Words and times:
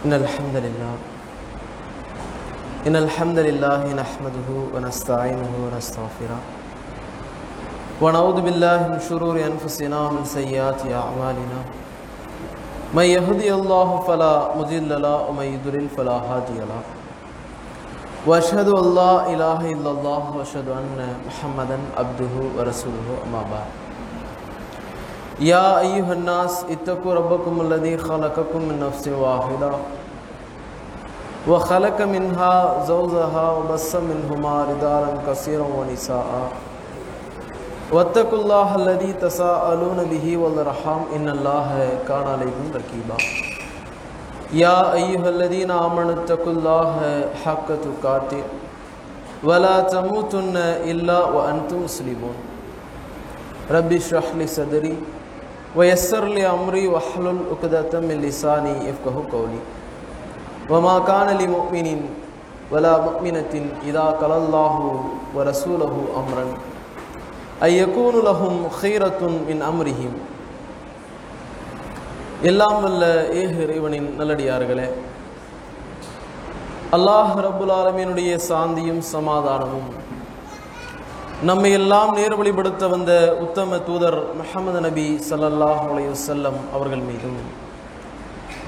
إن 0.00 0.12
الحمد 0.12 0.56
لله. 0.56 0.94
إن 2.86 2.96
الحمد 2.96 3.38
لله 3.38 3.92
نحمده 3.92 4.48
ونستعينه 4.74 5.52
ونستغفره. 5.64 6.40
ونعوذ 8.00 8.40
بالله 8.40 8.78
من 8.88 9.00
شرور 9.08 9.36
أنفسنا 9.36 10.00
ومن 10.00 10.24
سيئات 10.24 10.88
أعمالنا. 10.88 11.60
من 12.96 13.04
يهدي 13.04 13.52
الله 13.54 13.88
فلا 14.08 14.56
مضل 14.56 15.02
له 15.02 15.16
ومن 15.28 15.46
يضلل 15.60 15.86
فلا 15.92 16.16
هادي 16.16 16.64
له. 16.64 16.82
وأشهد 18.26 18.68
أن 18.68 18.86
لا 18.94 19.14
إله 19.28 19.60
إلا 19.72 19.90
الله 19.90 20.22
وأشهد 20.36 20.68
أن 20.80 20.96
محمدا 21.28 21.78
عبده 22.00 22.34
ورسوله 22.56 23.08
أما 23.28 23.42
بعد. 23.52 23.89
يا 25.40 25.80
أيها 25.80 26.12
الناس، 26.12 26.64
اتقوا 26.70 27.14
ربكم 27.14 27.60
الذي 27.60 27.96
خلقكم 27.96 28.58
من 28.58 28.76
نفس 28.80 29.08
واحدة 29.08 29.70
وخلق 31.48 32.00
منها 32.00 32.84
زوجها 32.84 33.50
وبث 33.50 33.96
منهما 33.96 34.64
رجالا 34.64 35.10
كثيرا 35.26 35.66
ونساء 35.78 36.52
واتقوا 37.92 38.38
الله 38.38 38.74
الذي 38.76 39.12
تساءلون 39.12 39.98
به 40.10 40.36
والارحام، 40.36 41.00
ان 41.16 41.28
الله 41.28 41.88
كان 42.08 42.26
عليكم 42.26 42.66
رقيبا 42.74 43.16
يا 44.52 44.92
ايها 44.92 45.28
الذين 45.28 45.70
امنوا 45.70 46.12
اتقوا 46.12 46.52
الله 46.52 47.24
حق 47.44 47.68
تقاته 47.86 48.42
ولا 49.44 49.80
تموتن 49.80 50.56
الا 50.84 51.18
وانتم 51.24 51.84
مسلمون 51.84 52.36
ربي 53.70 53.96
اشرح 53.96 54.24
لي 54.36 54.46
صدري 54.46 54.96
வயஸ்ஸர்லி 55.78 56.42
அம்ரி 56.52 56.82
வஹலுல் 56.94 57.42
உக்தத்தம் 57.54 58.08
லிசானி 58.22 58.74
எஃப்கஹு 58.92 59.22
கௌலி 59.32 59.60
வமா 60.70 60.94
கானலி 61.08 61.46
முக்மினின் 61.48 62.04
வலா 62.72 62.94
முக்மினத்தின் 63.06 63.70
இதா 63.88 64.06
கலல்லாஹு 64.20 64.88
வ 65.34 65.44
ரசூலஹு 65.50 66.02
அம்ரன் 66.20 66.52
ஐயக்கூனு 67.60 68.20
லஹும் 68.28 68.60
ஹீரத்துன் 68.78 69.38
மின் 69.48 69.62
அம்ரிஹிம் 69.62 70.18
எல்லாம் 72.50 72.78
வல்ல 72.82 73.04
ஏஹ் 73.40 73.56
இறைவனின் 73.64 74.06
நல்லடியார்களே. 74.16 74.86
அல்லாஹ் 76.92 77.34
ரபுல் 77.46 77.72
ஆலமீனுடைய 77.72 78.30
சாந்தியும் 78.48 79.02
சமாதானமும் 79.10 79.90
நம்மை 81.40 81.68
எல்லாம் 81.72 82.10
நேர்வழிப்படுத்த 82.16 82.84
வந்த 82.88 83.12
உத்தம 83.40 83.76
தூதர் 83.84 84.16
முஹம்மது 84.38 84.80
நபி 84.80 85.04
ஸல்லல்லாஹு 85.28 85.84
அலையுசல்லம் 85.86 86.58
அவர்கள் 86.72 87.04
மீதும் 87.04 87.38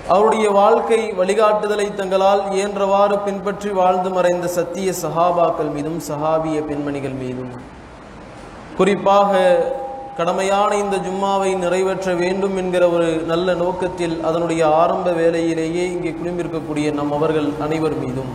அவருடைய 0.08 0.46
வாழ்க்கை 0.52 1.00
வழிகாட்டுதலை 1.18 1.86
தங்களால் 1.92 2.40
இயன்றவாறு 2.52 3.16
பின்பற்றி 3.26 3.70
வாழ்ந்து 3.70 4.10
மறைந்த 4.10 4.46
சத்திய 4.54 4.94
சஹாபாக்கள் 5.02 5.70
மீதும் 5.74 6.00
சஹாபிய 6.08 6.62
பெண்மணிகள் 6.62 7.18
மீதும் 7.18 7.52
குறிப்பாக 8.76 9.42
கடமையான 10.16 10.70
இந்த 10.78 10.96
ஜும்மாவை 11.04 11.52
நிறைவேற்ற 11.56 12.08
வேண்டும் 12.14 12.56
என்கிற 12.56 12.86
ஒரு 12.88 13.10
நல்ல 13.26 13.54
நோக்கத்தில் 13.54 14.16
அதனுடைய 14.22 14.62
ஆரம்ப 14.76 15.12
வேலையிலேயே 15.12 15.86
இங்கே 15.92 16.14
குழும்பிருக்கக்கூடிய 16.14 16.88
நம் 16.94 17.14
அவர்கள் 17.18 17.48
அனைவர் 17.60 17.98
மீதும் 17.98 18.34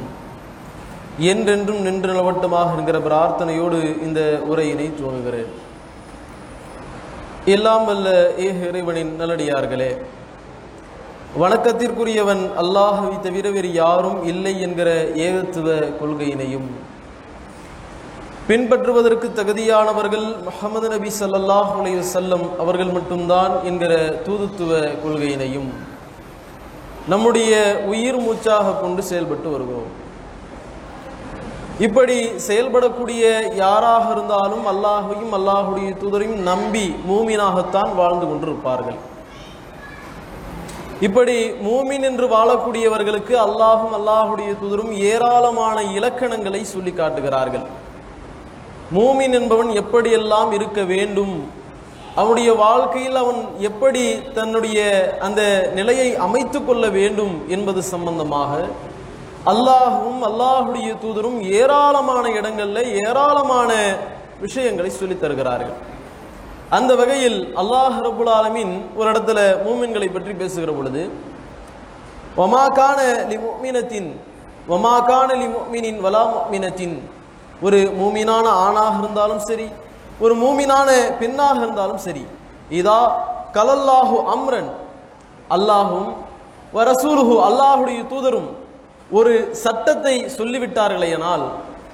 என்றென்றும் 1.18 1.82
நின்று 1.82 2.10
நிலவட்டுமாக 2.14 2.78
என்கிற 2.80 2.98
பிரார்த்தனையோடு 3.08 3.78
இந்த 4.06 4.22
உரையினை 4.50 4.88
துவங்குகிறேன். 5.00 5.50
எல்லாம் 7.46 7.86
வல்ல 7.86 8.08
ஏக 8.46 8.58
இறைவனின் 8.70 9.12
நல்லடியார்களே 9.20 9.92
வணக்கத்திற்குரியவன் 11.42 12.44
அல்லாஹவை 12.62 13.16
தவிர 13.26 13.50
வேறு 13.56 13.72
யாரும் 13.74 14.20
இல்லை 14.32 14.54
என்கிற 14.66 14.90
ஏகத்துவ 15.26 15.68
கொள்கையினையும் 16.00 16.70
பின்பற்றுவதற்கு 18.50 19.28
தகுதியானவர்கள் 19.40 20.28
முகமது 20.48 20.88
நபி 20.94 21.10
சல்லாஹ் 21.20 21.72
செல்லம் 22.14 22.46
அவர்கள் 22.64 22.96
மட்டும்தான் 22.98 23.54
என்கிற 23.64 23.94
தூதுத்துவ 24.28 24.72
கொள்கையினையும் 25.04 25.70
நம்முடைய 27.14 27.54
உயிர் 27.94 28.20
மூச்சாக 28.26 28.76
கொண்டு 28.84 29.02
செயல்பட்டு 29.04 29.50
வருகிறோம். 29.52 29.92
இப்படி 31.86 32.16
செயல்படக்கூடிய 32.46 33.24
யாராக 33.64 34.06
இருந்தாலும் 34.14 34.64
அல்லாஹையும் 34.72 35.34
அல்லாஹுடைய 35.38 35.90
தூதரையும் 36.02 36.40
நம்பி 36.48 36.86
மூமினாகத்தான் 37.10 37.92
வாழ்ந்து 38.00 38.26
கொண்டிருப்பார்கள். 38.30 38.98
இப்படி 41.08 41.36
மூமின் 41.68 42.06
என்று 42.10 42.28
வாழக்கூடியவர்களுக்கு 42.36 43.36
அல்லாஹும் 43.44 43.94
அல்லாஹுடைய 44.00 44.50
தூதரும் 44.62 44.94
ஏராளமான 45.12 45.78
இலக்கணங்களை 45.98 46.62
சொல்லி 46.74 46.94
காட்டுகிறார்கள். 47.02 47.68
மூமின் 48.98 49.38
என்பவன் 49.42 49.72
எப்படியெல்லாம் 49.84 50.52
இருக்க 50.58 50.82
வேண்டும்? 50.94 51.36
அவனுடைய 52.20 52.50
வாழ்க்கையில் 52.66 53.18
அவன் 53.24 53.42
எப்படி 53.70 54.04
தன்னுடைய 54.38 54.78
அந்த 55.26 55.42
நிலையை 55.80 56.10
அமைத்து 56.28 56.60
கொள்ள 56.68 56.86
வேண்டும் 57.00 57.36
என்பது 57.56 57.82
சம்பந்தமாக 57.94 58.54
அல்லாஹும் 59.46 60.22
அல்லாஹுடைய 60.24 60.96
தூதரும் 60.96 61.42
ஏராளமான 61.42 62.30
இடங்கள்ல 62.30 62.80
ஏராளமான 63.08 63.72
விஷயங்களை 64.42 64.90
சொல்லித் 64.90 65.22
தருகிறார்கள். 65.22 65.78
அந்த 66.70 66.96
வகையில் 66.96 67.56
அல்லாஹ் 67.56 68.02
ரபுல் 68.02 68.30
ஆலமின் 68.30 68.74
ஒரு 68.96 69.10
இடத்துல 69.12 69.64
மூமின்களை 69.66 70.10
பற்றி 70.12 70.34
பேசுகிற 70.34 70.72
பொழுது 70.72 71.10
ஒமாக்கான 72.38 73.00
லி 73.30 73.38
முக்மினத்தின் 73.38 74.20
ஒமாகான 74.70 75.30
வலா 76.02 76.24
முக்மினத்தின் 76.36 77.10
ஒரு 77.62 77.92
மூமினான 78.02 78.46
ஆணாக 78.48 79.00
இருந்தாலும் 79.00 79.40
சரி 79.40 79.68
ஒரு 80.20 80.36
மூமினான 80.36 80.90
பெண்ணாக 81.20 81.58
இருந்தாலும் 81.58 81.98
சரி 81.98 82.26
இதா 82.70 83.00
கலல்லாஹு 83.54 84.16
அம்ரன். 84.36 84.70
அல்லாஹும் 85.50 86.10
வரசூலுஹு 86.74 87.42
அல்லாஹுடைய 87.42 88.04
தூதரும் 88.04 88.67
ஒரு 89.10 89.34
சட்டத்தை 89.56 90.16
சொல்லிவிட்டார்களேனால் 90.38 91.44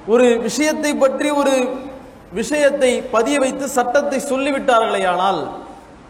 ஒரு 0.07 0.39
விஷயத்தை 0.39 0.93
பற்றி 0.95 1.29
ஒரு 1.31 1.55
விஷயத்தை 2.31 3.01
பதிய 3.11 3.39
வைத்து 3.39 3.67
சட்டத்தை 3.69 4.19
சொல்லிவிட்டார்களேயானால் 4.29 5.41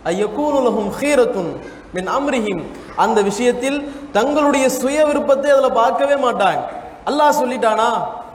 ஐயக்கூனுலகும் 0.06 0.92
ஹீரத்துன் 1.00 1.52
மின் 1.94 2.08
அம்ரிஹிம். 2.09 2.62
அந்த 2.96 3.22
விஷயத்தில் 3.22 3.78
தங்களுடைய 4.12 4.69
சுய 4.69 5.06
விருப்பத்தை 5.06 5.52
அதில் 5.52 5.72
பார்க்கவே 5.74 6.16
மாட்டாங்க. 6.16 6.62
அல்லாஹ் 7.06 7.40
சொல்லிட்டானா? 7.42 7.90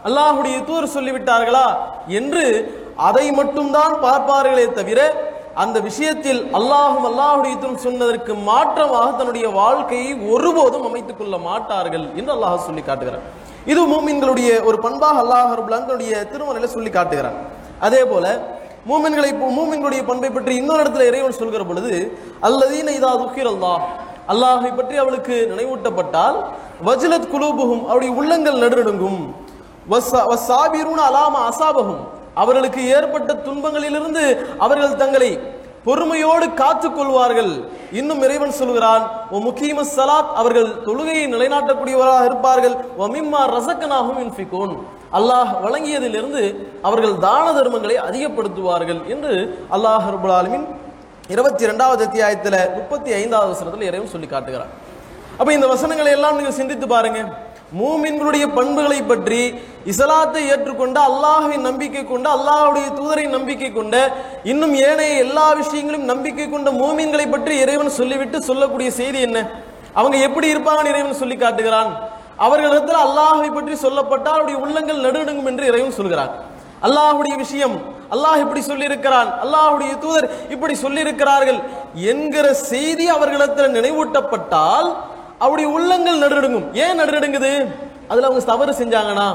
அல்லாஹுடைய 0.04 0.64
தூர் 0.64 0.94
சொல்லிவிட்டார்களா? 0.94 1.66
என்று 2.10 2.44
அதை 2.96 3.30
மட்டும்தான் 3.30 3.94
பார்ப்பார்களே 4.02 4.66
தவிர 4.72 5.00
அந்த 5.62 5.78
விஷயத்தில் 5.80 6.40
அல்லாஹும் 6.58 7.06
அல்லாஹுடைய 7.10 7.54
சொன்னதற்கு 7.84 8.32
மாற்றமாக 8.48 9.06
தன்னுடைய 9.18 9.46
வாழ்க்கையை 9.60 10.12
ஒருபோதும் 10.32 10.86
அமைத்துக் 10.88 11.20
கொள்ள 11.20 11.36
மாட்டார்கள் 11.38 12.06
என்று 12.18 12.32
அல்லாஹ் 12.36 12.66
சொல்லி 12.66 12.82
காட்டுகிறார் 12.82 13.24
இது 13.66 13.80
மூமின்களுடைய 13.94 14.50
ஒரு 14.68 14.78
பண்பாக 14.78 15.18
அல்லாஹ் 15.24 15.54
தன்னுடைய 15.80 16.12
திருமலையில 16.32 16.68
சொல்லி 16.68 16.90
காட்டுகிறார் 16.90 17.38
அதே 17.80 18.02
போல 18.04 18.26
மூமின்களை 18.86 19.30
மூமின்களுடைய 19.56 20.02
பண்பை 20.02 20.30
பற்றி 20.30 20.52
இன்னொரு 20.56 20.82
இடத்துல 20.82 21.08
இறைவன் 21.08 21.40
சொல்கிற 21.40 21.64
பொழுது 21.64 21.94
அல்லதீன 22.40 22.94
இதா 22.98 23.10
துக்கிர் 23.14 23.50
அல்லாஹ் 23.54 23.82
அல்லாஹை 24.28 24.70
பற்றி 24.70 24.96
அவளுக்கு 24.96 25.36
நினைவூட்டப்பட்டால் 25.52 26.36
வஜ்லத் 26.80 27.30
குலூபுகும் 27.32 27.84
அவருடைய 27.88 28.12
உள்ளங்கள் 28.12 28.62
நடுநடுங்கும். 28.64 29.20
சாபீருன 30.48 31.00
அலாம 31.02 31.34
அசாபகும் 31.50 32.02
அவர்களுக்கு 32.42 32.82
ஏற்பட்ட 32.96 33.30
துன்பங்களிலிருந்து 33.46 34.24
அவர்கள் 34.66 35.00
தங்களை 35.02 35.30
பொறுமையோடு 35.86 36.46
காத்துக் 36.60 36.96
கொள்வார்கள். 36.96 37.52
இன்னும் 37.98 38.22
இறைவன் 38.26 38.58
சொல்கிறான் 38.60 39.04
ஓ 39.34 39.38
முக்கியம 39.46 39.84
சலாத் 39.96 40.32
அவர்கள் 40.40 40.68
தொழுகையை 40.86 41.26
நிலைநாட்டக்கூடியவராக 41.34 42.24
இருப்பார்கள். 42.30 42.74
ஓ 43.00 43.06
மிம்மா 43.14 43.42
ரசக்கனாகும் 43.54 44.20
இன்ஃபிகோன் 44.24 44.74
அல்லாஹ் 45.18 45.52
வழங்கியதிலிருந்து 45.64 46.42
அவர்கள் 46.88 47.14
தான 47.26 47.46
தர்மங்களை 47.58 47.96
அதிகப்படுத்துவார்கள் 48.08 49.00
என்று 49.14 49.34
அல்லாஹ் 49.76 50.06
ரபுல் 50.14 50.34
ஆலமின் 50.38 50.66
இருபத்தி 51.34 51.62
இரண்டாவது 51.68 52.02
அத்தியாயத்தில் 52.08 52.58
முப்பத்தி 52.76 53.10
ஐந்தாவது 53.20 53.50
வசனத்தில் 53.54 53.88
இறைவன் 53.90 54.12
சொல்லி 54.14 54.28
காட்டுகிறார் 54.28 54.72
அப்போ 55.40 55.50
இந்த 55.56 55.66
வசனங்களை 55.72 56.12
எல்லாம் 56.18 56.36
நீங்கள் 56.38 56.58
சிந்தித்து 56.60 56.86
பாருங்கள் 56.94 57.28
மூமின்களுடைய 57.72 58.44
பண்புகளை 58.58 59.00
பற்றி 59.02 59.40
இஸ்லாத்தை 59.86 60.42
ஏற்றுக்கொண்ட 60.52 60.98
அல்லாஹின் 61.10 61.66
நம்பிக்கை 61.68 62.04
கொண்ட 62.04 62.26
அல்லாஹுடைய 62.36 62.86
தூதரை 62.98 63.24
நம்பிக்கை 63.36 63.70
கொண்ட 63.72 63.96
இன்னும் 64.44 64.74
ஏனைய 64.88 65.24
எல்லா 65.24 65.46
விஷயங்களையும் 65.54 66.10
நம்பிக்கை 66.12 66.46
கொண்ட 66.48 66.70
மூமின்களை 66.70 67.26
பற்றி 67.30 67.54
இறைவன் 67.64 67.96
சொல்லிவிட்டு 67.98 68.40
சொல்லக்கூடிய 68.40 68.90
செய்தி 68.90 69.20
என்ன? 69.20 69.38
அவங்க 69.94 70.16
எப்படி 70.18 70.48
இருப்பாங்கன்னு 70.54 70.92
இறைவன் 70.94 71.20
சொல்லி 71.22 71.36
காட்டுகிறான். 71.36 71.90
அவர்களிடத்தில் 72.38 73.04
அல்லாஹை 73.06 73.50
பற்றி 73.50 73.74
சொல்லப்பட்டால் 73.84 74.36
அவருடைய 74.36 74.58
உள்ளங்கள் 74.64 75.04
நடுநடுங்கும் 75.04 75.50
என்று 75.52 75.64
இறைவன் 75.66 75.98
சொல்கிறான். 75.98 76.32
அல்லாஹுடைய 76.82 77.36
விஷயம் 77.36 77.76
அல்லாஹ் 78.10 78.42
இப்படி 78.42 78.60
சொல்லியிருக்கிறான் 78.60 79.30
அல்லாஹுடைய 79.44 79.92
தூதர் 80.04 80.28
இப்படி 80.48 80.74
சொல்லியிருக்கிறார்கள் 80.74 81.58
என்கிற 82.12 82.54
செய்தி 82.70 83.06
அவர்களிடத்தில் 83.08 83.74
நினைவூட்டப்பட்டால் 83.76 84.88
அவருடைய 85.38 85.68
உள்ளங்கள் 85.76 86.22
நடுநடுங்கும். 86.24 86.66
ஏன் 86.84 86.98
நடுநடுங்குது? 87.00 87.52
அதுல 88.10 88.26
அவங்க 88.28 88.42
தவறு 88.52 88.72
செஞ்சாங்கன்னா 88.80 89.28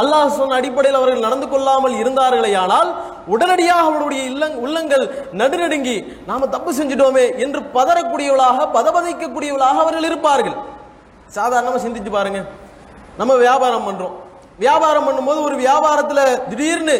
அல்லாஹ் 0.00 0.36
சொன்ன 0.38 0.56
அடிப்படையில் 0.60 0.98
அவர்கள் 0.98 1.24
நடந்து 1.26 1.46
கொள்ளாமல் 1.48 1.94
இருந்தார்களே 2.00 2.50
ஆனால் 2.62 2.90
உடனடியாக 3.34 3.86
அவருடைய 3.88 4.22
இல்லங் 4.30 4.56
உள்ளங்கள் 4.64 5.04
நடுநடுங்கி 5.40 5.96
நாம 6.26 6.48
தப்பு 6.54 6.70
செஞ்சிட்டோமே 6.72 7.24
என்று 7.44 7.60
பதறக்கூடியவளாக 7.76 8.66
பதபதைக்கக்கூடியவளாக 8.76 9.78
அவர்கள் 9.84 10.08
இருப்பார்கள். 10.10 10.56
சாதாரணமா 11.36 11.78
சிந்திச்சு 11.84 12.12
பாருங்க. 12.18 12.40
நம்ம 13.20 13.32
வியாபாரம் 13.44 13.86
பண்றோம். 13.88 14.14
வியாபாரம் 14.64 15.06
பண்ணும்போது 15.08 15.40
ஒரு 15.48 15.56
வியாபாரத்துல 15.64 16.20
திடீர்னு 16.50 16.96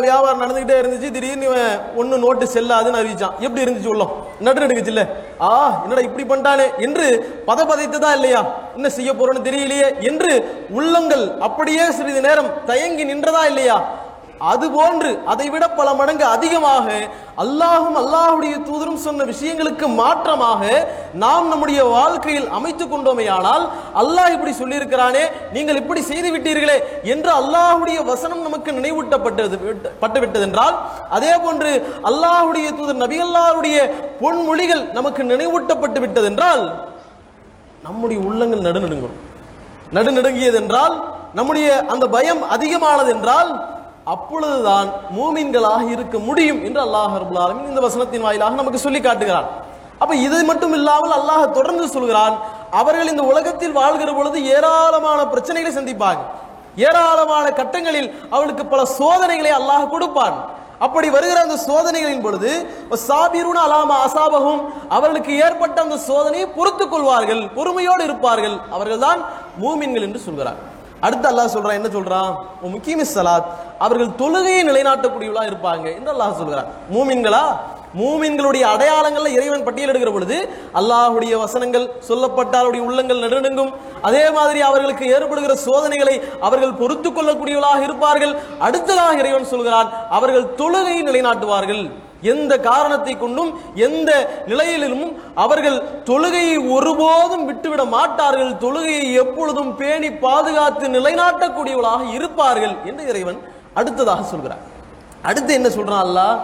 வியாபாரம் 0.00 0.40
நடந்துகிட்டே 0.42 0.76
இருந்துச்சு. 0.80 1.10
திடீர்னு 1.10 1.44
இவன் 1.44 1.80
ஒன்னு 1.96 2.18
நோட்டு 2.18 2.44
செல்லாதுன்னு 2.44 3.00
அறிவிச்சான். 3.00 3.38
எப்படி 3.38 3.64
இருந்துச்சு 3.64 3.86
உள்ளம்? 3.86 4.12
நடு 4.40 4.60
நடுக்குச்சு 4.60 4.86
இல்ல 4.86 5.08
ஆ 5.40 5.80
என்னடா 5.82 6.00
இப்படி 6.00 6.24
பண்ணிட்டானே? 6.24 6.78
என்று 6.78 7.06
பதபதைத்ததா 7.46 8.12
இல்லையா? 8.12 8.54
என்ன 8.74 8.88
செய்ய 8.88 9.12
போறோன்னு 9.12 9.46
தெரியலையே. 9.48 10.02
என்று 10.02 10.64
உள்ளங்கள் 10.70 11.38
அப்படியே 11.38 11.90
சிறிது 11.90 12.20
நேரம் 12.20 12.64
தயங்கி 12.64 13.04
நின்றதா 13.04 13.46
இல்லையா? 13.46 14.01
அது 14.42 14.66
போன்று 14.70 15.10
பல 15.76 15.88
மடங்கு 15.94 16.24
அதிகமாக 16.26 16.86
அல்லாஹும் 17.36 17.96
அல்லாஹுடைய 17.96 18.54
தூதரும் 18.58 19.02
சொன்ன 19.04 19.24
விஷயங்களுக்கு 19.24 19.86
மாற்றமாக 19.94 20.62
நாம் 21.14 21.48
நம்முடைய 21.48 21.84
வாழ்க்கையில் 21.84 22.48
அமைத்துக் 22.48 22.92
கொண்டோமேயானால் 22.92 23.64
அல்லாஹ் 23.94 24.32
இப்படி 24.32 24.52
சொல்லியிருக்கிறானே 24.52 25.24
நீங்கள் 25.52 25.76
இப்படி 25.76 26.02
செய்து 26.02 26.30
விட்டீர்களே 26.32 26.76
என்று 27.04 27.30
அல்லாஹுடைய 27.32 27.98
வசனம் 28.02 28.42
நமக்கு 28.42 28.72
நினைவூட்டப்பட்டது 28.72 29.58
பட்டுவிட்டதென்றால் 30.00 30.76
அதே 31.08 31.34
போன்று 31.38 31.72
அல்லாஹுடைய 32.02 32.68
தூதர் 32.72 33.02
நபி 33.04 33.18
அல்லாஹுடைய 33.20 33.76
பொன்மொழிகள் 34.20 34.82
நமக்கு 34.92 35.24
நினைவூட்டப்பட்டு 35.24 36.00
விட்டதென்றால் 36.00 36.64
நம்முடைய 37.82 38.18
உள்ளங்கள் 38.20 38.60
நடுநடுங்கும். 38.60 39.16
நடுநடுங்கியது 39.92 40.56
என்றால் 40.56 40.94
நம்முடைய 41.34 41.68
அந்த 41.88 42.04
பயம் 42.08 42.42
அதிகமானது 42.48 43.10
என்றால் 43.10 43.50
அப்பொழுதுதான் 44.10 44.88
மூமின்களாக 45.16 45.84
இருக்க 45.94 46.16
முடியும் 46.28 46.60
என்று 46.68 46.80
அல்லாஹ் 46.84 47.12
ரபுல் 47.22 47.68
இந்த 47.72 47.82
வசனத்தின் 47.84 48.24
வாயிலாக 48.26 48.58
நமக்கு 48.60 48.80
சொல்லி 48.84 49.00
காட்டுகிறான். 49.02 49.48
அப்ப 50.02 50.12
இது 50.26 50.38
மட்டும் 50.48 50.74
இல்லாமல் 50.78 51.14
அல்லாஹ் 51.18 51.44
தொடர்ந்து 51.58 51.84
சொல்கிறான் 51.96 52.34
அவர்கள் 52.80 53.10
இந்த 53.12 53.24
உலகத்தில் 53.32 53.76
வாழ்கிற 53.80 54.10
பொழுது 54.16 54.38
ஏராளமான 54.56 55.20
பிரச்சனைகளை 55.34 55.72
சந்திப்பாங்க 55.76 56.22
ஏராளமான 56.86 57.46
கட்டங்களில் 57.60 58.10
அவளுக்கு 58.34 58.64
பல 58.72 58.82
சோதனைகளை 58.98 59.52
அல்லாஹ் 59.60 59.92
கொடுப்பான். 59.94 60.36
அப்படி 60.84 61.08
வருகிற 61.14 61.38
அந்த 61.46 61.56
சோதனைகளின் 61.68 62.24
பொழுது 62.26 62.52
சாபிருன 63.08 63.58
அலாமா 63.66 63.96
அசாபகும் 64.06 64.62
அவர்களுக்கு 64.96 65.32
ஏற்பட்ட 65.46 65.76
அந்த 65.86 65.98
சோதனையை 66.08 66.46
பொறுத்துக் 66.58 66.92
கொள்வார்கள் 66.92 67.42
பொறுமையோடு 67.56 68.02
இருப்பார்கள். 68.08 68.56
அவர்கள்தான் 68.74 69.20
மூமின்கள் 69.64 70.06
என்று 70.08 70.22
சொல்கிறார் 70.26 70.60
அடுத்து 71.02 71.26
அல்லாஹ் 71.30 71.54
சொல்றான் 71.54 71.78
என்ன 71.78 71.88
சொல்றான்? 71.88 72.32
முக்கியமி 72.74 73.04
சலாத். 73.14 73.48
அவர்கள் 73.78 74.16
தொழுகையை 74.18 74.62
நிலைநாட்டக்கூடியவளா 74.68 75.42
இருப்பாங்க 75.50 75.86
என்று 75.94 76.10
அல்லாஹ் 76.14 76.38
சொல்கிறார் 76.40 76.68
மூமின்களா? 76.92 77.44
மூமின்களுடைய 77.94 78.64
அடையாளங்கள்ல 78.72 79.32
இறைவன் 79.36 79.64
பட்டியலிடுகிற 79.66 80.10
பொழுது 80.12 80.36
அல்லாஹ்வுடைய 80.80 81.34
வசனங்கள் 81.42 81.86
சொல்லப்பட்டால் 82.08 82.62
அவருடைய 82.62 82.84
உள்ளங்கள் 82.88 83.22
நடுநடுங்கும் 83.24 83.72
அதே 84.02 84.24
மாதிரி 84.30 84.60
அவர்களுக்கு 84.68 85.04
ஏற்படுகிற 85.16 85.54
சோதனைகளை 85.64 86.14
அவர்கள் 86.40 86.78
பொறுத்து 86.80 87.10
கொள்ளக்கூடியவர்களாக 87.10 87.82
இருப்பார்கள். 87.82 88.32
அடுத்ததாக 88.60 89.20
இறைவன் 89.22 89.50
சொல்கிறான் 89.52 89.88
அவர்கள் 90.10 90.48
தொழுகையை 90.60 91.02
நிலைநாட்டுவார்கள். 91.08 91.82
எந்த 92.32 92.52
காரணத்தை 92.66 93.14
கொண்டும் 93.16 93.48
எந்த 93.86 94.10
நிலையிலும் 94.46 95.06
அவர்கள் 95.44 95.78
தொழுகையை 96.10 96.56
ஒருபோதும் 96.76 97.46
விட்டுவிட 97.48 97.84
மாட்டார்கள். 97.96 98.52
தொழுகையை 98.64 99.06
எப்பொழுதும் 99.22 99.72
பேணி 99.80 100.10
பாதுகாத்து 100.24 100.88
நிலைநாட்டக்கூடியவர்களாக 100.96 102.02
இருப்பார்கள் 102.18 102.74
என்று 102.84 103.04
இறைவன் 103.12 103.40
அடுத்ததாக 103.74 104.22
சொல்கிறார் 104.32 104.62
அடுத்து 105.30 105.52
என்ன 105.54 105.68
சொல்றான் 105.68 106.04
அல்லாஹ்? 106.06 106.36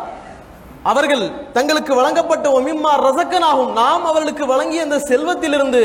அவர்கள் 0.91 1.25
தங்களுக்கு 1.57 1.93
வழங்கப்பட்ட 2.01 2.47
ஒமிம்மா 2.59 2.93
ரசக்கனாகும். 3.07 3.73
நாம் 3.81 4.05
அவர்களுக்கு 4.11 4.45
வழங்கிய 4.53 4.87
அந்த 4.87 4.99
செல்வத்திலிருந்து 5.11 5.83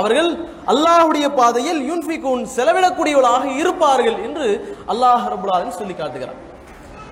அவர்கள் 0.00 0.30
அல்லாஹுடைய 0.72 1.26
பாதையில் 1.38 1.80
யூன்ஃபிகூன் 1.90 2.42
செலவிடக்கூடியவர்களாக 2.56 3.44
இருப்பார்கள் 3.60 4.16
என்று 4.26 4.48
அல்லாஹ் 4.92 5.26
ரபுல் 5.34 5.78
சொல்லி 5.80 5.94
காட்டுகிறார் 6.00 6.40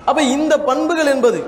அப்ப 0.09 0.19
இந்த 0.35 0.53
பண்புகள் 0.69 1.11
என்பது 1.13 1.39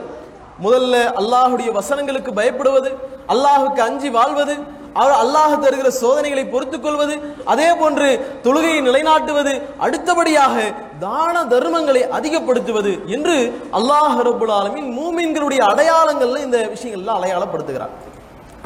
முதல்ல 0.66 0.96
அல்லாஹுடைய 1.22 1.70
வசனங்களுக்கு 1.80 2.32
பயப்படுவது 2.40 2.90
அல்லாஹுக்கு 3.34 3.82
அஞ்சி 3.88 4.10
வாழ்வது 4.18 4.56
அவர் 5.02 5.16
அல்லாஹ் 5.24 5.54
தருகிற 5.64 5.88
சோதனைகளை 6.02 6.44
பொறுத்துக் 6.54 6.86
கொள்வது 6.86 7.16
அதே 7.54 7.70
போன்று 7.80 8.08
தொழுகையை 8.46 8.80
நிலைநாட்டுவது 8.88 9.54
அடுத்தபடியாக 9.86 10.56
தான 11.04 11.36
தர்மங்களை 11.54 12.02
அதிகப்படுத்துவது 12.18 12.92
என்று 13.16 13.36
அல்லாஹ் 13.78 14.18
ரபுல் 14.28 14.54
ஆலமின் 14.60 14.90
மூமின்களுடைய 15.00 15.62
அடையாளங்கள்ல 15.72 16.42
இந்த 16.48 16.58
விஷயங்கள்ல 16.74 17.16
அடையாளப்படுத்துகிறார். 17.20 17.94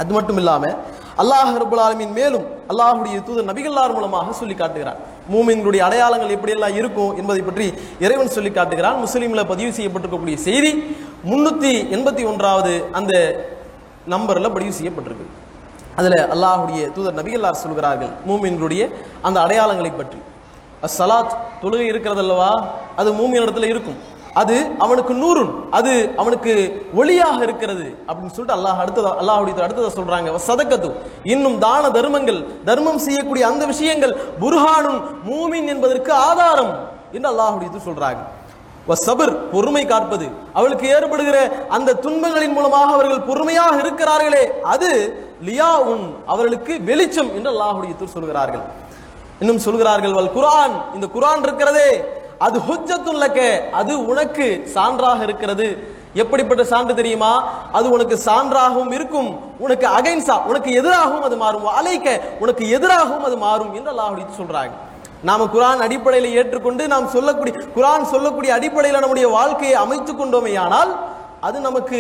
அது 0.01 0.11
மட்டும் 0.17 0.39
இல்லாம 0.41 0.63
அல்லாஹ் 1.21 1.53
ரபுல் 1.63 1.81
ஆலமின் 1.85 2.13
மேலும் 2.19 2.45
அல்லாஹுடைய 2.71 3.15
தூதர் 3.27 3.49
நபிகள்லார் 3.51 3.95
மூலமாக 3.97 4.33
சொல்லி 4.41 4.55
காட்டுகிறார். 4.61 4.99
மூமின்களுடைய 5.33 5.81
அடையாளங்கள் 5.87 6.35
எப்படியெல்லாம் 6.35 6.77
இருக்கும் 6.79 7.11
என்பதை 7.21 7.41
பற்றி 7.47 7.67
இறைவன் 8.05 8.33
சொல்லி 8.37 8.51
காட்டுகிறான். 8.51 8.97
முஸ்லீம்ல 9.03 9.43
பதிவு 9.53 9.71
செய்யப்பட்டிருக்கக்கூடிய 9.77 10.37
செய்தி 10.47 10.71
முன்னூத்தி 11.31 11.73
எண்பத்தி 11.97 12.23
ஒன்றாவது 12.31 12.73
அந்த 12.99 13.13
நம்பர்ல 14.13 14.49
பதிவு 14.57 14.73
செய்யப்பட்டிருக்கு. 14.79 15.27
அதுல 15.99 16.15
அல்லாஹுடைய 16.35 16.81
தூதர் 16.95 17.19
நபிகள்லார் 17.21 17.63
சொல்கிறார்கள் 17.65 18.13
மூமின்களுடைய 18.29 18.83
அந்த 19.27 19.37
அடையாளங்களை 19.45 19.91
பற்றி. 20.01 20.19
அஸ்ஸலாத் 20.87 21.33
தொழுகை 21.61 21.87
இருக்கிறதல்லவா? 21.91 22.51
அது 22.95 23.13
மூமியின் 23.13 23.43
இடத்துல 23.45 23.63
இருக்கும். 23.63 23.97
அது 24.33 24.67
அவனுக்கு 24.79 25.13
நூறுன். 25.13 25.51
அது 25.71 26.13
அவனுக்கு 26.17 26.51
ஒளியாக 26.95 27.41
இருக்கிறது 27.41 28.03
அப்படின்னு 28.07 28.33
சொல்லிட்டு 28.35 28.57
அல்லாஹ் 28.59 28.81
அடுத்ததா 28.83 29.11
அல்லாஹுடைய 29.21 29.65
அடுத்ததை 29.67 29.91
சொல்றாங்க. 29.99 30.39
சதக்கத்து. 30.47 30.89
இன்னும் 31.23 31.57
தான 31.59 31.89
தர்மங்கள் 31.89 32.45
தர்மம் 32.65 32.97
செய்யக்கூடிய 32.97 33.47
அந்த 33.47 33.65
விஷயங்கள் 33.65 34.17
புர்ஹானும் 34.41 34.99
மூமின் 35.29 35.67
என்பதற்கு 35.67 36.13
ஆதாரம் 36.13 36.73
என்று 37.11 37.29
அல்லாஹுடைய 37.31 37.69
சொல்றாங்க. 37.87 38.21
சபர் 39.07 39.33
பொறுமை 39.51 39.85
காற்பது 39.85 40.27
அவளுக்கு 40.53 40.87
ஏற்படுகிற 40.87 41.65
அந்த 41.69 41.97
துன்பங்களின் 42.05 42.53
மூலமாக 42.53 42.93
அவர்கள் 42.93 43.21
பொறுமையாக 43.21 43.75
இருக்கிறார்களே 43.83 44.43
அது 44.61 44.89
லியா 45.45 45.75
உன் 45.91 46.15
அவர்களுக்கு 46.25 46.79
வெளிச்சம் 46.83 47.29
என்று 47.35 47.51
அல்லாஹுடைய 47.53 48.07
சொல்கிறார்கள். 48.07 48.61
இன்னும் 49.39 49.59
சொல்கிறார்கள் 49.59 50.13
வல் 50.13 50.33
குரான் 50.37 50.73
இந்த 50.93 51.07
குரான் 51.15 51.43
இருக்கிறதே. 51.43 51.89
அது 52.37 52.59
ஹுஜ்ஜத்துல்லக்க 52.59 53.69
அது 53.71 54.05
உனக்கு 54.05 54.45
சான்றாக 54.75 55.21
இருக்கிறது. 55.21 55.67
எப்படிப்பட்ட 56.13 56.63
சான்று 56.63 56.95
தெரியுமா? 56.95 57.43
அது 57.71 57.89
உனக்கு 57.89 58.19
சான்றாகவும் 58.25 58.91
இருக்கும். 58.91 59.39
உனக்கு 59.57 59.87
அகைன்சா 59.87 60.45
உனக்கு 60.45 60.71
எதிராகவும் 60.71 61.21
அது 61.21 61.37
மாறும். 61.37 61.65
அலைக்க. 61.65 62.21
உனக்கு 62.39 62.69
எதிராகவும் 62.69 63.23
அது 63.23 63.37
மாறும் 63.37 63.73
என்று 63.73 63.91
அல்லாஹுடைய 63.93 64.25
சொல்றாங்க. 64.39 64.71
நாம 65.23 65.45
குரான் 65.53 65.81
அடிப்படையில் 65.85 66.35
ஏற்றுக்கொண்டு 66.35 66.87
நாம் 66.87 67.07
சொல்லக்கூடிய 67.07 67.53
குரான் 67.75 68.05
சொல்லக்கூடிய 68.05 68.53
அடிப்படையில் 68.53 68.99
நம்முடைய 68.99 69.27
வாழ்க்கையை 69.27 69.75
அமைத்துக் 69.75 70.21
கொண்டோமேயானால் 70.21 70.91
அது 71.41 71.59
நமக்கு 71.59 71.99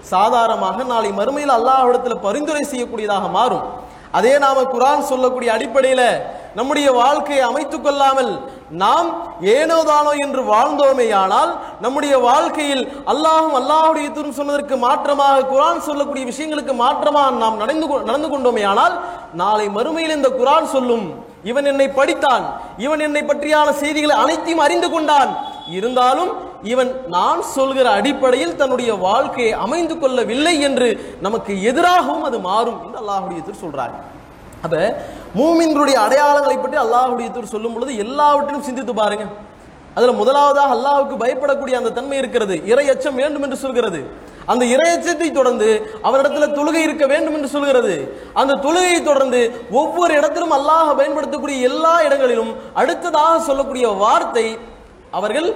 சாதாரணமாக 0.00 0.82
நாளை 0.82 1.10
மறுமையில் 1.10 1.56
அல்லாஹிடத்தில் 1.58 2.22
பரிந்துரை 2.22 2.62
செய்யக்கூடியதாக 2.70 3.30
மாறும். 3.30 3.66
அதே 4.12 4.38
நாம 4.38 4.62
குரான் 4.62 5.00
சொல்லக்கூடிய 5.00 5.52
அடிப்படையில 5.52 6.02
நம்முடைய 6.54 6.92
வாழ்க்கையை 6.92 7.44
அமைத்துக் 7.44 7.84
கொள்ளாமல் 7.84 8.30
நாம் 8.70 9.08
ஏனோதானோ 9.40 10.12
என்று 10.22 10.42
வாழ்ந்தோமேயானால் 10.42 11.50
நம்முடைய 11.80 12.18
வாழ்க்கையில் 12.18 12.92
அல்லாஹும் 13.06 13.56
அல்லாஹுடைய 13.60 14.12
தூரம் 14.12 14.32
சொன்னதற்கு 14.32 14.76
மாற்றமாக 14.76 15.42
குரான் 15.42 15.78
சொல்லக்கூடிய 15.78 16.26
விஷயங்களுக்கு 16.26 16.72
மாற்றமாக 16.74 17.30
நாம் 17.30 17.56
நடந்து 17.56 17.86
கொ- 17.86 18.02
நடந்து 18.02 18.28
கொண்டோமேயானால் 18.28 18.94
நாளை 19.34 19.68
மறுமையில் 19.68 20.16
இந்த 20.16 20.28
குரான் 20.28 20.64
சொல்லும். 20.64 21.06
இவன் 21.44 21.64
என்னை 21.64 21.88
படித்தான். 21.88 22.44
இவன் 22.78 22.98
என்னை 22.98 23.22
பற்றியான 23.22 23.70
செய்திகளை 23.72 24.16
அனைத்தையும் 24.16 24.58
அறிந்து 24.58 24.90
கொண்டான். 24.90 25.30
இருந்தாலும் 25.68 26.49
இவன் 26.72 26.90
நான் 27.16 27.42
சொல்கிற 27.56 27.86
அடிப்படையில் 27.98 28.56
தன்னுடைய 28.60 28.90
வாழ்க்கையை 29.06 29.52
அமைந்து 29.64 29.94
கொள்ளவில்லை 29.98 30.54
என்று 30.68 30.88
நமக்கு 31.26 31.52
எதிராகவும் 31.70 32.26
அது 32.28 32.38
மாறும் 32.48 32.80
என்று 32.84 32.98
அல்லாஹுடைய 33.02 33.40
தூர் 33.46 33.62
சொல்றாரு. 33.64 33.94
அப்ப 34.64 34.76
மூமின்களுடைய 35.38 35.96
அடையாளங்களை 36.06 36.56
பற்றி 36.58 36.78
அல்லாஹுடைய 36.84 37.28
தூர் 37.36 37.52
சொல்லும் 37.54 37.74
பொழுது 37.74 37.92
எல்லாவற்றையும் 38.04 38.66
சிந்தித்து 38.68 38.94
பாருங்க. 39.02 39.26
அதுல 39.96 40.12
முதலாவதாக 40.22 40.74
அல்லாஹுக்கு 40.76 41.16
பயப்படக்கூடிய 41.22 41.74
அந்த 41.78 41.94
தன்மை 41.98 42.18
இருக்கிறது. 42.22 42.56
இறை 42.72 42.84
அச்சம் 42.92 43.18
வேண்டும் 43.20 43.44
என்று 43.46 43.58
சொல்கிறது. 43.64 44.00
அந்த 44.52 44.64
இறையச்சத்தை 44.74 45.28
தொடர்ந்து 45.38 45.68
அவரிடத்துல 46.08 46.46
தொழுகை 46.58 46.82
இருக்க 46.86 47.04
வேண்டும் 47.12 47.36
என்று 47.38 47.50
சொல்கிறது. 47.56 47.94
அந்த 48.40 48.58
தொழுகையை 48.66 49.00
தொடர்ந்து 49.10 49.40
ஒவ்வொரு 49.80 50.12
இடத்திலும் 50.20 50.54
அல்லாஹ் 50.58 50.96
பயன்படுத்தக்கூடிய 51.00 51.68
எல்லா 51.70 51.94
இடங்களிலும் 52.06 52.52
அடுத்ததாக 52.82 53.34
சொல்லக்கூடிய 53.48 53.88
வார்த்தை 54.04 54.46
அவர்கள் 55.18 55.48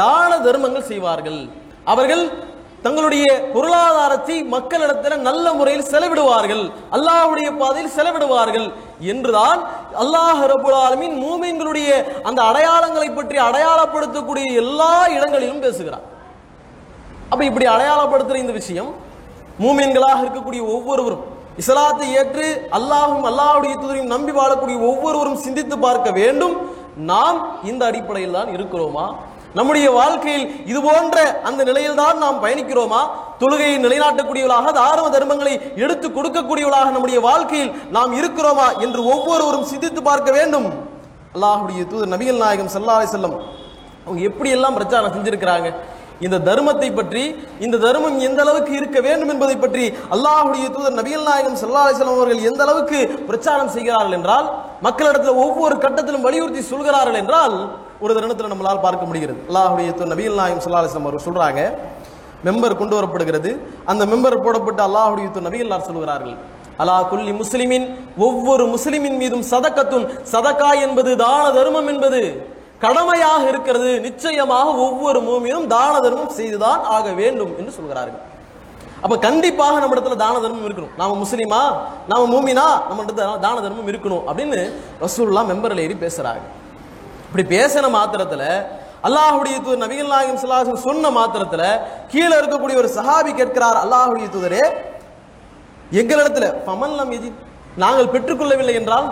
தான 0.00 0.30
தர்மங்கள் 0.46 0.88
செய்வார்கள். 0.90 1.40
அவர்கள் 1.92 2.24
தங்களுடைய 2.84 3.26
பொருளாதாரத்தை 3.54 4.36
மக்களிடத்தில் 4.54 5.24
நல்ல 5.26 5.46
முறையில் 5.58 5.88
செலவிடுவார்கள். 5.90 6.62
அல்லாஹுடைய 6.96 7.48
பாதையில் 7.60 7.94
செலவிடுவார்கள். 7.96 8.66
என்றுதான் 9.12 9.60
அல்லாஹ் 10.02 10.42
ரபுல் 10.52 10.78
மூமின்களுடைய 11.24 11.90
அந்த 12.28 12.40
அடையாளங்களை 12.50 13.08
பற்றி 13.18 13.36
அடையாளப்படுத்தக்கூடிய 13.48 14.46
எல்லா 14.62 14.94
இடங்களிலும் 15.16 15.62
பேசுகிறார். 15.66 16.06
அப்ப 17.32 17.42
இப்படி 17.50 17.66
அடையாளப்படுத்துற 17.74 18.38
இந்த 18.44 18.54
விஷயம் 18.60 18.90
மூமின்களாக 19.64 20.18
இருக்கக்கூடிய 20.24 20.62
ஒவ்வொருவரும் 20.74 21.24
இஸ்லாத்தை 21.62 22.06
ஏற்று 22.20 22.46
அல்லாஹும் 22.78 23.26
அல்லாஹுடைய 23.30 23.72
தூதரையும் 23.80 24.12
நம்பி 24.14 24.32
வாழக்கூடிய 24.38 24.76
ஒவ்வொருவரும் 24.90 25.42
சிந்தித்து 25.44 25.76
பார்க்க 25.86 26.10
வேண்டும். 26.20 26.54
நாம் 27.10 27.38
இந்த 27.70 27.82
அடிப்படையில் 27.90 28.36
தான் 28.38 28.50
இருக்கிறோமா? 28.56 29.06
நம்முடைய 29.58 29.86
வாழ்க்கையில் 29.98 30.44
இது 30.70 30.80
போன்ற 30.86 31.16
அந்த 31.48 31.60
நிலையில் 31.68 31.98
தான் 32.02 32.22
நாம் 32.24 32.42
பயணிக்கிறோமா? 32.44 33.00
தொழுகையை 33.42 33.76
நிலைநாட்டக்கூடியவளாக 33.84 34.72
தாரம 34.80 35.10
தர்மங்களை 35.16 35.54
எடுத்து 35.84 36.06
கொடுக்கக்கூடியவளாக 36.16 36.90
நம்முடைய 36.94 37.20
வாழ்க்கையில் 37.28 37.72
நாம் 37.96 38.12
இருக்கிறோமா 38.20 38.68
என்று 38.84 39.00
ஒவ்வொருவரும் 39.14 39.68
சிந்தித்து 39.72 40.02
பார்க்க 40.10 40.30
வேண்டும். 40.38 40.68
அல்லாஹுடைய 41.36 41.82
தூதர் 41.90 42.12
நபிகள் 42.14 42.42
நாயகம் 42.44 42.70
ஸல்லல்லாஹு 42.74 43.12
செல்லம் 43.16 43.36
அவங்க 44.04 44.20
எப்படி 44.30 44.48
எல்லாம் 44.56 44.76
பிரச்சாரம் 44.78 45.14
செஞ்சிருக்கிறாங்க? 45.16 45.68
இந்த 46.26 46.36
தர்மத்தை 46.48 46.88
பற்றி 46.96 47.22
இந்த 47.66 47.76
தர்மம் 47.84 48.18
எந்த 48.26 48.40
அளவுக்கு 48.44 48.72
இருக்க 48.80 48.98
வேண்டும் 49.06 49.30
என்பதை 49.34 49.56
பற்றி 49.62 49.84
அல்லாஹுடைய 50.14 50.66
தூதர் 50.74 50.98
நபிகள் 50.98 51.28
நாயகம் 51.30 51.56
ஸல்லல்லாஹு 51.62 51.96
செல்லம் 52.00 52.18
அவர்கள் 52.18 52.46
எந்த 52.50 52.60
அளவுக்கு 52.66 52.98
பிரச்சாரம் 53.28 53.72
செய்கிறார்கள் 53.76 54.16
என்றால் 54.18 54.46
மக்களிடத்தில் 54.86 55.40
ஒவ்வொரு 55.44 55.76
கட்டத்திலும் 55.84 56.26
வலியுறுத்தி 56.26 56.62
சொல்கிறார்கள் 56.72 57.20
என்றால் 57.22 57.56
ஒரு 58.04 58.12
தருணத்தில் 58.16 58.52
நம்மளால் 58.52 58.84
பார்க்க 58.86 59.10
முடிகிறது. 59.10 59.40
அல்லாஹுடைய 59.48 59.88
தூதர் 59.96 60.12
நபிகள் 60.14 60.40
நாயம் 60.42 60.62
ஸல்லல்லாஹு 60.62 60.84
அலைஹி 60.84 61.26
சொல்கிறாங்க 61.28 61.60
மெம்பர் 62.46 62.80
கொண்டு 62.80 62.94
வரப்படுகிறது. 62.98 63.50
அந்த 63.90 64.02
மெம்பர் 64.12 64.42
போடப்பட்டு 64.46 64.82
அல்லாஹுடைய 64.88 65.26
தூதர் 65.34 65.48
நபிகள் 65.48 65.88
சொல்கிறார்கள் 65.90 66.34
அலா 66.82 66.96
குல்லி 67.10 67.32
முஸ்லிமின் 67.42 67.86
ஒவ்வொரு 68.26 68.64
முஸ்லிமின் 68.74 69.16
மீதும் 69.22 69.44
சதக்கத்துன் 69.52 70.06
சதக்கா 70.32 70.70
என்பது 70.84 71.10
தான 71.22 71.42
தர்மம் 71.56 71.90
என்பது 71.92 72.20
கடமையாக 72.84 73.42
இருக்கிறது. 73.50 73.90
நிச்சயமாக 74.06 74.68
ஒவ்வொரு 74.84 75.18
மூமியும் 75.26 75.66
தான 75.74 75.92
தர்மம் 76.04 76.32
செய்துதான் 76.38 76.80
ஆக 76.94 77.10
வேண்டும் 77.20 77.52
என்று 77.58 77.72
சொல்கிறார்கள். 77.78 78.22
அப்ப 79.04 79.14
கண்டிப்பாக 79.26 79.76
நம்ம 79.82 79.94
இடத்துல 79.96 80.16
தான 80.24 80.40
தர்மம் 80.44 80.66
இருக்கணும். 80.68 80.94
நாம 81.00 81.16
முஸ்லீமா? 81.22 81.60
நாம 82.10 82.26
மூமினா? 82.34 82.66
நம்ம 82.88 82.98
இடத்துல 83.04 83.38
தான 83.46 83.56
தர்மம் 83.66 83.90
இருக்கணும் 83.92 84.24
அப்படின்னு 84.28 84.60
ரசூல்லா 85.04 85.44
மெம்பர்ல 85.52 85.84
ஏறி 85.86 85.96
பேசுறாங்க. 86.04 86.42
இப்படி 87.32 87.44
பேசின 87.50 87.88
மாத்திரத்துல 87.94 88.42
அல்லாஹுடைய 89.04 89.56
தூதர் 89.58 89.82
நபிகள் 89.82 90.10
நாயகம் 90.10 90.40
சிலாசன் 90.40 90.82
சொன்ன 90.84 91.10
மாத்திரத்துல 91.10 91.62
கீழே 92.08 92.34
இருக்கக்கூடிய 92.40 92.76
ஒரு 92.78 92.90
சஹாபி 92.96 93.32
கேட்கிறார் 93.32 93.78
அல்லாஹுடைய 93.82 94.26
தூதரே 94.26 94.60
எங்களிடத்துல 95.92 96.46
பமல்லம் 96.66 97.12
எதி 97.12 97.30
நாங்கள் 97.76 98.10
பெற்றுக்கொள்ளவில்லை 98.10 98.74
என்றால் 98.74 99.06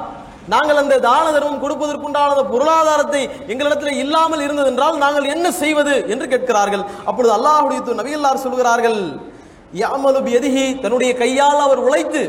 நாங்கள் 0.48 0.76
அந்த 0.76 0.98
தான 0.98 1.24
தர்மம் 1.32 1.62
கொடுப்பதற்குண்டான 1.62 2.44
பொருளாதாரத்தை 2.52 3.22
எங்களிடத்தில் 3.48 3.98
இல்லாமல் 3.98 4.40
இருந்தது 4.40 4.68
என்றால் 4.68 4.96
நாங்கள் 4.98 5.24
என்ன 5.24 5.50
செய்வது? 5.52 5.94
என்று 6.06 6.26
கேட்கிறார்கள். 6.28 6.84
அப்பொழுது 7.06 7.32
அல்லாஹுடைய 7.32 7.80
தூதர் 7.80 8.00
நபிகள்லார் 8.00 8.44
சொல்கிறார்கள் 8.44 9.00
யாமலு 9.72 10.20
எதிகி 10.30 10.66
தன்னுடைய 10.80 11.12
கையால் 11.14 11.60
அவர் 11.66 11.78
உழைத்து 11.78 12.22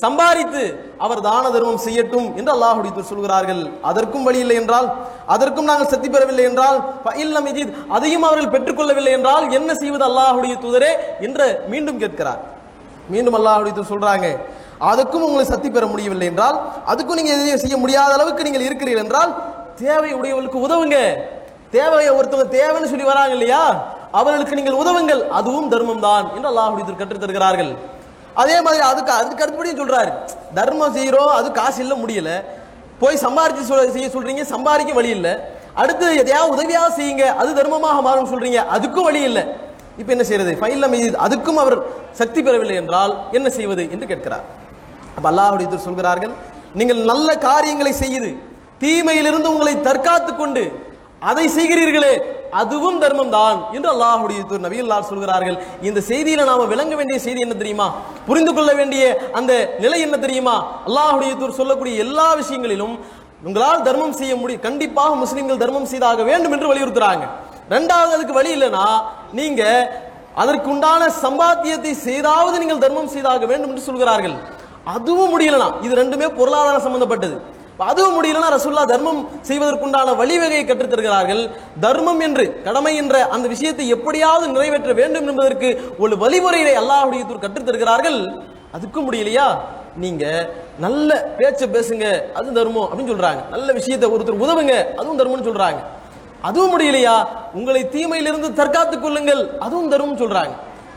சம்பாதித்து 0.00 0.64
அவர் 1.04 1.20
தான 1.26 1.50
தர்மம் 1.54 1.82
செய்யட்டும் 1.84 2.26
என்று 2.38 2.52
அல்லாஹுடைய 2.54 3.02
சொல்கிறார்கள். 3.10 3.62
அதற்கும் 3.90 4.24
வழி 4.26 4.38
இல்லை 4.44 4.56
என்றால் 4.62 4.88
அதற்கும் 5.34 5.68
நாங்கள் 5.70 5.90
சக்தி 5.92 6.08
பெறவில்லை 6.08 6.44
என்றால் 6.50 6.78
இல்லம் 7.24 7.48
இஜித் 7.50 7.76
அதையும் 7.96 8.26
அவர்கள் 8.28 8.52
பெற்றுக்கொள்ளவில்லை 8.54 9.12
என்றால் 9.18 9.46
என்ன 9.58 9.70
செய்வது 9.82 10.04
அல்லாஹுடைய 10.10 10.56
தூதரே 10.64 10.92
என்று 11.28 11.46
மீண்டும் 11.72 12.00
கேட்கிறார். 12.02 12.42
மீண்டும் 13.12 13.38
அல்லாஹுடைய 13.38 13.84
சொல்றாங்க 13.92 14.28
அதுக்கும் 14.90 15.24
உங்களுக்கு 15.26 15.52
சக்தி 15.54 15.68
பெற 15.70 15.84
முடியவில்லை 15.86 16.26
என்றால் 16.30 16.56
அதுக்கும் 16.92 17.18
நீங்கள் 17.18 17.34
எதையும் 17.36 17.62
செய்ய 17.64 17.76
முடியாத 17.82 18.10
அளவுக்கு 18.16 18.46
நீங்கள் 18.46 18.66
இருக்கிறீர்கள் 18.68 19.04
என்றால் 19.04 19.30
தேவை 19.82 20.10
உடையவர்களுக்கு 20.18 20.64
உதவுங்க. 20.66 20.96
தேவையை 21.76 22.10
ஒருத்தவங்க 22.18 22.48
தேவைன்னு 22.58 22.90
சொல்லி 22.90 23.06
வராங்க 23.10 23.34
இல்லையா? 23.36 23.62
அவர்களுக்கு 24.20 24.58
நீங்கள் 24.58 24.80
உதவுங்கள். 24.82 25.22
அதுவும் 25.38 25.70
தர்மம் 25.74 26.04
தான் 26.06 26.26
என்று 26.36 26.48
அல்லாஹுடைய 26.50 26.84
தூதர் 26.86 27.00
கற்றுத் 27.00 27.24
தருகிறார்கள் 27.24 27.72
அதே 28.42 28.56
மாதிரி 28.66 28.82
அதுக்கு 28.90 29.12
அதுக்கு 29.20 29.42
அடுத்தபடியும் 29.44 29.80
சொல்கிறாரு 29.82 30.12
தர்மம் 30.58 30.94
செய்கிறோம் 30.98 31.32
அது 31.38 31.48
காசு 31.60 31.80
இல்ல 31.84 31.94
முடியல. 32.02 32.30
போய் 33.02 33.22
சம்பாரிச்சு 33.24 33.62
சொல் 33.68 33.92
செய்ய 33.96 34.08
சொல்கிறீங்க 34.14 34.42
சம்பாதிக்க 34.54 34.92
வழி 34.98 35.10
இல்லை. 35.18 35.34
அடுத்து 35.82 36.06
எதையாவது 36.22 36.54
உதவியாக 36.56 36.88
செய்யுங்க 36.98 37.24
அது 37.40 37.50
தர்மமாக 37.58 38.00
மாறும் 38.06 38.30
சொல்கிறீங்க 38.32 38.60
அதுக்கும் 38.76 39.06
வழி 39.08 39.22
இல்லை. 39.28 39.44
இப்போ 40.00 40.10
என்ன 40.14 40.24
செய்யறது? 40.28 40.52
ஃபைல்ல 40.60 40.86
மீது 40.94 41.08
அதுக்கும் 41.26 41.60
அவர் 41.62 41.76
சக்தி 42.20 42.40
பெறவில்லை 42.46 42.76
என்றால் 42.82 43.12
என்ன 43.38 43.48
செய்வது 43.58 43.82
என்று 43.94 44.06
கேட்கிறார். 44.12 44.44
அப்போ 45.16 45.28
அல்லாஹுடைய 45.32 45.78
சொல்கிறார்கள் 45.88 46.34
நீங்கள் 46.80 47.00
நல்ல 47.12 47.28
காரியங்களை 47.48 47.92
செய்து 48.02 48.30
தீமையிலிருந்து 48.82 49.48
உங்களை 49.54 49.74
தற்காத்து 49.88 50.32
கொண்டு 50.42 50.62
அதை 51.30 51.44
செய்கிறீர்களே 51.56 52.14
அதுவும் 52.60 52.98
தர்மம் 53.02 53.32
தான் 53.36 53.58
என்று 53.76 53.88
அல்லாஹுடைய 53.92 54.38
தூதர் 54.48 54.64
நபிகளார் 54.66 55.08
சொல்கிறார்கள். 55.10 55.56
இந்த 55.88 56.00
செய்தியில 56.08 56.44
நாம 56.50 56.64
விளங்க 56.72 56.94
வேண்டிய 56.98 57.18
செய்தி 57.26 57.40
என்ன 57.46 57.54
தெரியுமா? 57.62 57.86
புரிந்து 58.28 58.52
கொள்ள 58.56 58.70
வேண்டிய 58.80 59.02
அந்த 59.38 59.52
நிலை 59.84 59.98
என்ன 60.06 60.16
தெரியுமா? 60.24 60.56
அல்லாஹுடைய 60.88 61.32
சொல்லக்கூடிய 61.60 61.94
எல்லா 62.06 62.28
விஷயங்களிலும் 62.40 62.94
உங்களால் 63.48 63.86
தர்மம் 63.88 64.18
செய்ய 64.20 64.34
முடியும் 64.42 64.64
கண்டிப்பாக 64.66 65.14
முஸ்லிம்கள் 65.22 65.62
தர்மம் 65.62 65.90
செய்தாக 65.92 66.22
வேண்டும் 66.30 66.54
என்று 66.56 66.70
வலியுறுத்துறாங்க. 66.72 67.24
ரெண்டாவது 67.74 68.12
அதுக்கு 68.16 68.38
வழி 68.38 68.50
இல்லைன்னா 68.56 68.84
நீங்க 69.38 69.62
அதற்குண்டான 70.42 71.02
சம்பாத்தியத்தை 71.24 71.92
செய்தாவது 72.08 72.56
நீங்கள் 72.62 72.84
தர்மம் 72.84 73.12
செய்தாக 73.16 73.44
வேண்டும் 73.50 73.72
என்று 73.72 73.88
சொல்கிறார்கள். 73.88 74.36
அதுவும் 74.94 75.32
முடியலனா 75.34 75.68
இது 75.86 75.94
ரெண்டுமே 76.02 76.26
பொருளாதார 76.38 76.78
சம்பந்தப்பட்டது. 76.86 77.36
அதுவும் 77.78 78.22
முடியலன்னா 78.22 78.46
ரசுல்லா 78.50 78.84
தர்மம் 78.84 79.28
செய்வதற்குண்டான 79.48 80.12
வழிவகையை 80.12 80.64
கற்றுத்தருகிறார்கள். 80.64 81.50
தர்மம் 81.80 82.20
என்று 82.20 82.62
கடமை 82.62 82.96
என்ற 82.96 83.28
அந்த 83.28 83.48
விஷயத்தை 83.48 83.88
எப்படியாவது 83.88 84.48
நிறைவேற்ற 84.48 84.92
வேண்டும் 84.92 85.28
என்பதற்கு 85.28 85.94
ஒரு 85.98 86.16
வழிமுறையை 86.16 86.76
அல்லாஹுடைய 86.76 87.26
கற்றுத்தருகிறார்கள். 87.38 88.42
அதுக்கும் 88.72 89.12
முடியலையா? 89.12 89.58
நீங்க 89.96 90.50
நல்ல 90.78 91.34
பேச்ச 91.38 91.66
பேசுங்க 91.66 92.32
அது 92.32 92.52
தர்மம் 92.52 92.88
அப்படின்னு 92.90 93.12
சொல்றாங்க. 93.12 93.48
நல்ல 93.48 93.72
விஷயத்தை 93.72 94.10
ஒருத்தர் 94.10 94.42
உதவுங்க 94.44 94.94
அதுவும் 94.94 95.18
தர்மம்னு 95.18 95.46
சொல்றாங்க. 95.46 95.76
அதுவும் 96.42 96.78
முடியலையா? 96.78 97.26
உங்களை 97.54 97.88
தீமையிலிருந்து 97.88 98.52
தற்காத்துக் 98.52 99.02
கொள்ளுங்கள் 99.02 99.50
அதுவும் 99.58 99.88
தர்மம் 99.88 100.18
சொல்றாங்க. 100.18 100.52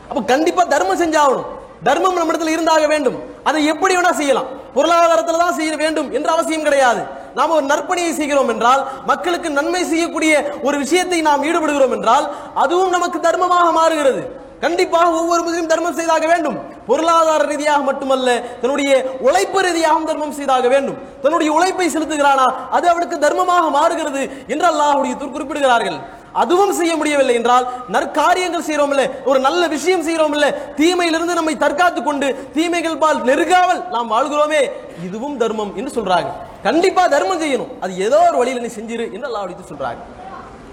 அப்ப 0.08 0.22
கண்டிப்பா 0.22 0.62
தர்மம் 0.62 1.00
செஞ்சாகணும். 1.00 1.44
தர்மம் 1.82 2.16
நம்மிடத்தில் 2.16 2.52
இருந்தாக 2.52 2.86
வேண்டும். 2.86 3.22
அதை 3.44 3.64
எப்படி 3.64 3.96
வேணா 3.96 4.10
செய்யலாம். 4.10 4.66
பொருளாதாரத்தில் 4.78 5.42
தான் 5.44 5.56
செய்ய 5.60 5.76
வேண்டும் 5.84 6.10
என்ற 6.18 6.28
அவசியம் 6.36 6.66
கிடையாது. 6.66 7.04
நாம் 7.38 7.54
ஒரு 7.58 7.64
நற்பணியை 7.72 8.12
செய்கிறோம் 8.18 8.50
என்றால் 8.54 8.82
மக்களுக்கு 9.12 9.48
நன்மை 9.58 9.84
செய்யக்கூடிய 9.92 10.32
ஒரு 10.66 10.76
விஷயத்தை 10.84 11.20
நாம் 11.28 11.46
ஈடுபடுகிறோம் 11.48 11.94
என்றால் 11.96 12.26
அதுவும் 12.64 12.94
நமக்கு 12.96 13.18
தர்மமாக 13.28 13.66
மாறுகிறது. 13.78 14.22
கண்டிப்பாக 14.62 15.08
ஒவ்வொரு 15.18 15.42
முஸ்லிம் 15.46 15.68
தர்மம் 15.72 15.96
செய்தாக 15.98 16.26
வேண்டும். 16.30 16.56
பொருளாதார 16.86 17.42
ரீதியாக 17.50 17.82
மட்டுமல்ல 17.88 18.28
தன்னுடைய 18.62 18.90
உழைப்பு 19.26 19.60
ரீதியாகவும் 19.66 20.08
தர்மம் 20.10 20.36
செய்தாக 20.38 20.68
வேண்டும். 20.74 20.96
தன்னுடைய 21.24 21.50
உழைப்பை 21.56 21.86
செலுத்துகிறானா 21.94 22.46
அது 22.76 22.86
அவனுக்கு 22.92 23.16
தர்மமாக 23.26 23.66
மாறுகிறது 23.76 24.22
என்று 24.52 24.66
அல்லாஹுடைய 24.70 25.14
தூர் 25.20 25.34
குறிப்பிடுகிறார்கள். 25.36 25.98
அதுவும் 26.38 26.72
செய்ய 26.72 26.96
முடியவில்லை 26.96 27.34
என்றால் 27.34 27.66
நற்காரியங்கள் 27.92 28.66
செய்கிறோம் 28.66 28.88
இல்ல 28.88 29.10
ஒரு 29.24 29.40
நல்ல 29.40 29.66
விஷயம் 29.66 30.02
செய்கிறோம் 30.02 30.32
இல்ல 30.32 30.50
தீமையிலிருந்து 30.76 31.34
நம்மை 31.34 31.56
தற்காத்துக் 31.56 32.04
கொண்டு 32.04 32.48
தீமைகள் 32.54 32.96
பால் 32.96 33.22
நெருங்காமல் 33.22 33.88
நாம் 33.88 34.12
வாழ்கிறோமே 34.12 34.70
இதுவும் 35.04 35.36
தர்மம் 35.36 35.76
என்று 35.76 36.02
சொல்றாங்க. 36.02 36.26
கண்டிப்பா 36.62 37.06
தர்மம் 37.06 37.40
செய்யணும். 37.40 37.68
அது 37.80 37.98
ஏதோ 37.98 38.18
ஒரு 38.28 38.36
வழியில் 38.36 38.60
நீ 38.60 38.66
செஞ்சிரு 38.66 39.12
என்று 39.12 39.28
அல்லாஹ்வுடைய 39.28 39.56
சொல்றாங்க. 39.68 39.96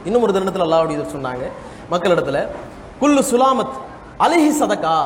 இன்னும் 0.05 0.22
ஒரு 0.22 0.34
தருணத்தில் 0.34 0.62
அல்லாஹ் 0.62 0.88
தூதர் 0.88 1.22
சொன்னாங்க. 1.22 1.51
மக்களிடத்துல 1.91 2.48
குல்லு 3.00 3.24
சுலாமத் 3.31 3.75
அலைஹி 4.19 4.51
சதக்கா 4.60 5.03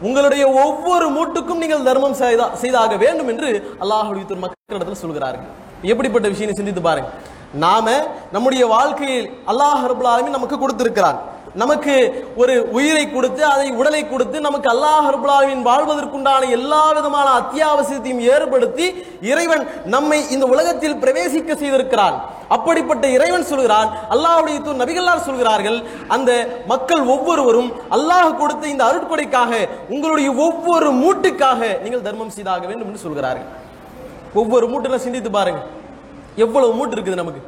உங்களுடைய 0.00 0.48
ஒவ்வொரு 0.48 1.08
மூட்டுக்கும் 1.08 1.56
நீங்கள் 1.56 1.82
தர்மம் 1.82 2.14
செய்தா- 2.14 2.52
செய்தாக 2.52 2.96
வேண்டும் 2.96 3.28
என்று 3.28 3.76
அல்லாஹ் 3.80 4.12
தூதர் 4.12 4.38
மக்களிடத்தில் 4.38 4.94
சொல்கிறார்கள். 4.94 5.66
எப்படிப்பட்ட 5.82 6.28
விஷயம் 6.28 6.54
சிந்தித்து 6.54 6.80
பாருங்க. 6.80 7.10
நாம 7.54 7.90
நம்முடைய 8.32 8.66
வாழ்க்கையில் 8.66 9.26
அல்லாஹ் 9.50 9.82
ரபுல் 9.90 10.36
நமக்கு 10.36 10.56
கொடுத்திருக்கிறான். 10.58 11.18
நமக்கு 11.54 11.94
ஒரு 12.36 12.54
உயிரை 12.76 13.04
கொடுத்து 13.10 13.42
அதை 13.44 13.68
உடலை 13.80 14.00
கொடுத்து 14.08 14.40
நமக்கு 14.46 14.68
அல்லாஹ் 14.72 15.06
ரபுல் 15.14 15.62
வாழ்வதற்குண்டான 15.68 16.50
எல்லா 16.56 16.82
விதமான 16.96 17.28
அத்தியாவசியத்தையும் 17.40 18.20
ஏற்படுத்தி 18.34 18.86
இறைவன் 19.30 19.64
நம்மை 19.94 20.18
இந்த 20.34 20.46
உலகத்தில் 20.46 20.98
பிரவேசிக்க 21.04 21.50
செய்திருக்கிறான். 21.62 22.16
அப்படிப்பட்ட 22.56 23.04
இறைவன் 23.16 23.48
சொல்கிறான் 23.52 23.88
அல்லாஹ்வுடைய 24.16 24.58
தூர் 24.66 24.82
நபிகள்லார் 24.82 25.26
சொல்கிறார்கள் 25.28 25.78
அந்த 26.16 26.30
மக்கள் 26.66 27.02
ஒவ்வொருவரும் 27.14 27.72
அல்லாஹ் 27.96 28.38
கொடுத்த 28.42 28.68
இந்த 28.74 28.84
அருட்கொடைக்காக 28.90 29.52
உங்களுடைய 29.88 30.28
ஒவ்வொரு 30.46 30.90
மூட்டுக்காக 31.02 31.60
நீங்கள் 31.82 32.06
தர்மம் 32.06 32.36
செய்தாக 32.36 32.66
வேண்டும் 32.66 32.88
என்று 32.90 33.04
சொல்கிறார்கள். 33.06 33.48
ஒவ்வொரு 34.34 34.66
மூட்டில் 34.68 35.04
சிந்தித்து 35.04 35.30
பாருங்கள் 35.30 35.76
எவ்வளவு 36.44 36.72
மூட்டு 36.78 36.94
இருக்குது 36.96 37.20
நமக்கு? 37.22 37.42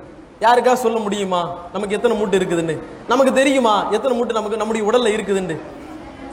யாருக்கா 0.45 0.73
சொல்ல 0.85 0.99
முடியுமா? 1.07 1.41
நமக்கு 1.73 1.97
எத்தனை 1.97 2.15
மூட்டு 2.19 2.39
இருக்குதுன்னு? 2.39 2.75
நமக்கு 3.09 3.33
தெரியுமா? 3.41 3.75
எத்தனை 3.97 4.15
மூட்டு 4.19 4.39
நமக்கு 4.39 4.61
நம்முடைய 4.61 4.83
உடல்ல 4.91 5.11
இருக்குதுன்னு? 5.17 5.57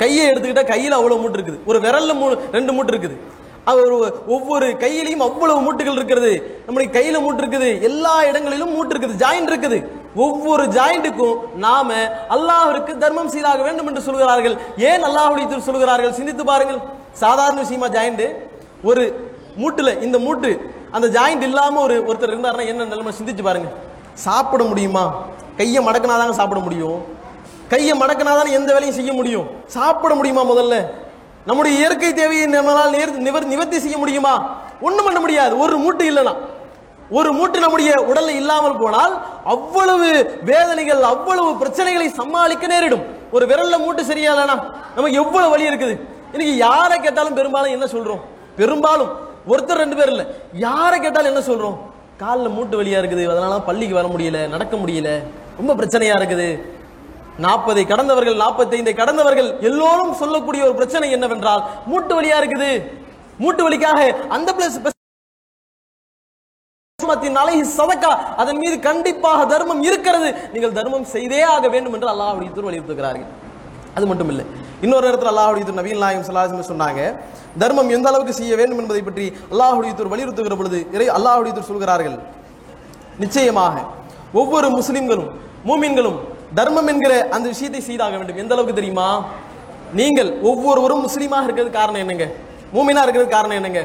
கையை 0.01 0.23
எடுத்துக்கிட்டா 0.29 0.63
கையில 0.73 0.97
அவ்வளவு 0.99 1.21
மூட்டு 1.21 1.37
இருக்குது. 1.39 1.59
ஒரு 1.69 1.77
விரல்ல 1.85 2.13
மூ 2.19 2.27
ரெண்டு 2.55 2.73
மூட்டு 2.77 2.93
இருக்குது. 2.93 3.15
அவர் 3.71 3.89
ஒவ்வொரு 4.35 4.67
கையிலையும் 4.83 5.23
அவ்வளவு 5.27 5.59
மூட்டுகள் 5.65 5.97
இருக்கிறது. 5.99 6.31
நம்முடைய 6.65 6.89
கையில 6.97 7.21
மூட்டு 7.23 7.41
இருக்குது. 7.43 7.69
எல்லா 7.87 8.13
இடங்களிலும் 8.29 8.73
மூட்டு 8.75 8.93
இருக்குது. 8.93 9.17
ஜாயிண்ட் 9.23 9.49
இருக்குது. 9.51 9.79
ஒவ்வொரு 10.25 10.63
ஜாயிண்ட்டுக்கும் 10.77 11.39
நாம 11.65 11.89
அல்லாஹருக்கு 12.35 12.93
தர்மம் 13.03 13.33
செய்தாக 13.35 13.61
வேண்டும் 13.67 13.89
என்று 13.91 14.05
சொல்கிறார்கள். 14.07 14.55
ஏன் 14.91 15.03
அல்லாஹுடைய 15.09 15.59
சொல்கிறார்கள்? 15.69 16.17
சிந்தித்து 16.19 16.45
பாருங்கள். 16.51 16.79
சாதாரண 17.23 17.59
விஷயமா 17.65 17.89
ஜாயிண்ட் 17.97 18.25
ஒரு 18.89 19.03
மூட்டுல 19.61 19.91
இந்த 20.07 20.17
மூட்டு 20.25 20.49
அந்த 20.91 21.07
ஜாயிண்ட் 21.07 21.41
இல்லாமல் 21.41 21.83
ஒரு 21.83 21.95
ஒருத்தர் 22.07 22.33
இருந்தாருன்னா 22.33 22.65
என்ன 22.65 22.83
நிலைமை? 22.83 23.13
சிந்திச்சு 23.19 23.43
பாருங்க. 23.43 23.69
சாப்பிட 24.13 24.63
முடியுமா? 24.63 25.23
கையை 25.57 25.85
மடக்கினாதாங்க 25.85 26.29
சாப்பிட 26.29 26.61
முடியும். 26.61 27.05
கையை 27.67 27.99
மடக்கினாதான் 27.99 28.55
எந்த 28.57 28.73
வேலையும் 28.73 28.95
செய்ய 28.95 29.13
முடியும். 29.13 29.47
சாப்பிட 29.65 30.15
முடியுமா 30.15 30.43
முதல்ல? 30.43 30.75
நம்முடைய 31.45 31.77
இயற்கை 31.77 32.13
தேவையை 32.13 32.45
நம்மளால் 32.47 32.95
நிவர் 33.27 33.45
நிவர்த்தி 33.45 33.79
செய்ய 33.79 33.97
முடியுமா? 33.97 34.59
ஒன்றும் 34.81 35.05
பண்ண 35.05 35.19
முடியாது. 35.19 35.59
ஒரு 35.59 35.77
மூட்டு 35.77 36.11
இல்லைனா 36.11 36.35
ஒரு 37.09 37.33
மூட்டு 37.33 37.59
நம்முடைய 37.59 37.91
உடல்ல 38.09 38.27
இல்லாமல் 38.27 38.77
போனால் 38.77 39.13
அவ்வளவு 39.43 40.39
வேதனைகள் 40.41 41.01
அவ்வளவு 41.01 41.51
பிரச்சனைகளை 41.51 42.07
சமாளிக்க 42.13 42.67
நேரிடும். 42.67 43.03
ஒரு 43.31 43.45
விரல்ல 43.45 43.77
மூட்டு 43.83 44.05
சரியா 44.05 44.33
இல்லைனா 44.33 44.55
நமக்கு 44.95 45.19
எவ்வளவு 45.21 45.49
வலி 45.49 45.69
இருக்குது? 45.69 45.95
இன்னைக்கு 46.31 46.55
யாரை 46.57 46.99
கேட்டாலும் 46.99 47.33
பெரும்பாலும் 47.33 47.71
என்ன 47.71 47.85
சொல்றோம்? 47.85 48.21
பெரும்பாலும் 48.55 49.25
ஒருத்தர் 49.51 49.81
ரெண்டு 49.83 49.97
பேர் 49.99 50.11
இல்ல. 50.13 50.23
யாரை 50.65 50.97
கேட்டாலும் 50.99 51.31
என்ன 51.33 51.43
சொல்றோம்? 51.51 51.77
காலில் 52.23 52.55
மூட்டு 52.57 52.75
வலியா 52.79 52.99
இருக்குது. 53.01 53.23
அதனால 53.33 53.59
பள்ளிக்கு 53.69 53.99
வர 53.99 54.07
முடியல 54.13 54.39
நடக்க 54.55 54.75
முடியல. 54.83 55.09
ரொம்ப 55.59 55.71
பிரச்சனையா 55.79 56.17
இருக்குது. 56.19 56.49
நாற்பதை 57.45 57.81
கடந்தவர்கள் 57.93 58.41
நாற்பத்தைந்தை 58.43 58.93
கடந்தவர்கள் 58.99 59.49
எல்லோரும் 59.69 60.13
சொல்லக்கூடிய 60.21 60.61
ஒரு 60.67 60.75
பிரச்சனை 60.79 61.07
என்னவென்றால் 61.17 61.63
மூட்டு 61.91 62.13
வலியா 62.19 62.37
இருக்குது. 62.41 62.69
மூட்டு 63.43 63.63
வலிக்காக 63.65 63.99
அந்த 64.37 64.51
பிளஸ் 64.59 64.79
சதக்கா. 67.77 68.11
அதன் 68.41 68.59
மீது 68.61 68.75
கண்டிப்பாக 68.87 69.41
தர்மம் 69.51 69.81
இருக்கிறது. 69.89 70.29
நீங்கள் 70.53 70.77
தர்மம் 70.77 71.05
செய்தே 71.15 71.41
ஆக 71.55 71.67
வேண்டும் 71.73 71.95
என்று 71.97 72.09
அல்லாஹ் 72.13 72.53
தூர் 72.55 72.67
வலியுறுத்துகிறார்கள் 72.69 73.29
அது 73.97 74.05
மட்டும் 74.09 74.31
இல்லை 74.33 74.45
இன்னொரு 74.85 75.05
இடத்துல 75.09 75.29
அல்லாஹுடைய 75.33 75.75
நவீன் 75.79 76.01
நாயகம் 76.03 76.27
சலாஹிமே 76.29 76.65
சொன்னாங்க 76.71 77.01
தர்மம் 77.61 77.91
எந்த 77.97 78.07
அளவுக்கு 78.11 78.33
செய்ய 78.39 78.53
வேண்டும் 78.59 78.79
என்பதை 78.81 79.01
பற்றி 79.07 79.25
அல்லாஹ்வுடைய 79.53 80.09
வலியுறுத்துகிற 80.13 80.55
பொழுது 80.59 80.79
இறை 80.95 81.07
அல்லாஹ்வுடைய 81.17 81.63
சொல்கிறார்கள். 81.69 82.17
நிச்சயமாக 83.23 83.75
ஒவ்வொரு 84.39 84.67
முஸ்லிம்களும் 84.79 85.29
மூமின்களும் 85.69 86.17
தர்மம் 86.57 86.89
என்கிற 86.91 87.13
அந்த 87.35 87.45
விஷயத்தை 87.53 87.81
செய்தாக 87.87 88.15
வேண்டும். 88.19 88.41
எந்த 88.43 88.53
அளவுக்கு 88.55 88.79
தெரியுமா? 88.79 89.07
நீங்கள் 89.99 90.29
ஒவ்வொருவரும் 90.49 91.03
முஸ்லீமாக 91.07 91.47
இருக்கிறது 91.47 91.71
காரணம் 91.79 92.03
என்னங்க? 92.03 92.25
மூமினா 92.75 93.01
இருக்கிறது 93.05 93.29
காரணம் 93.35 93.57
என்னங்க? 93.59 93.81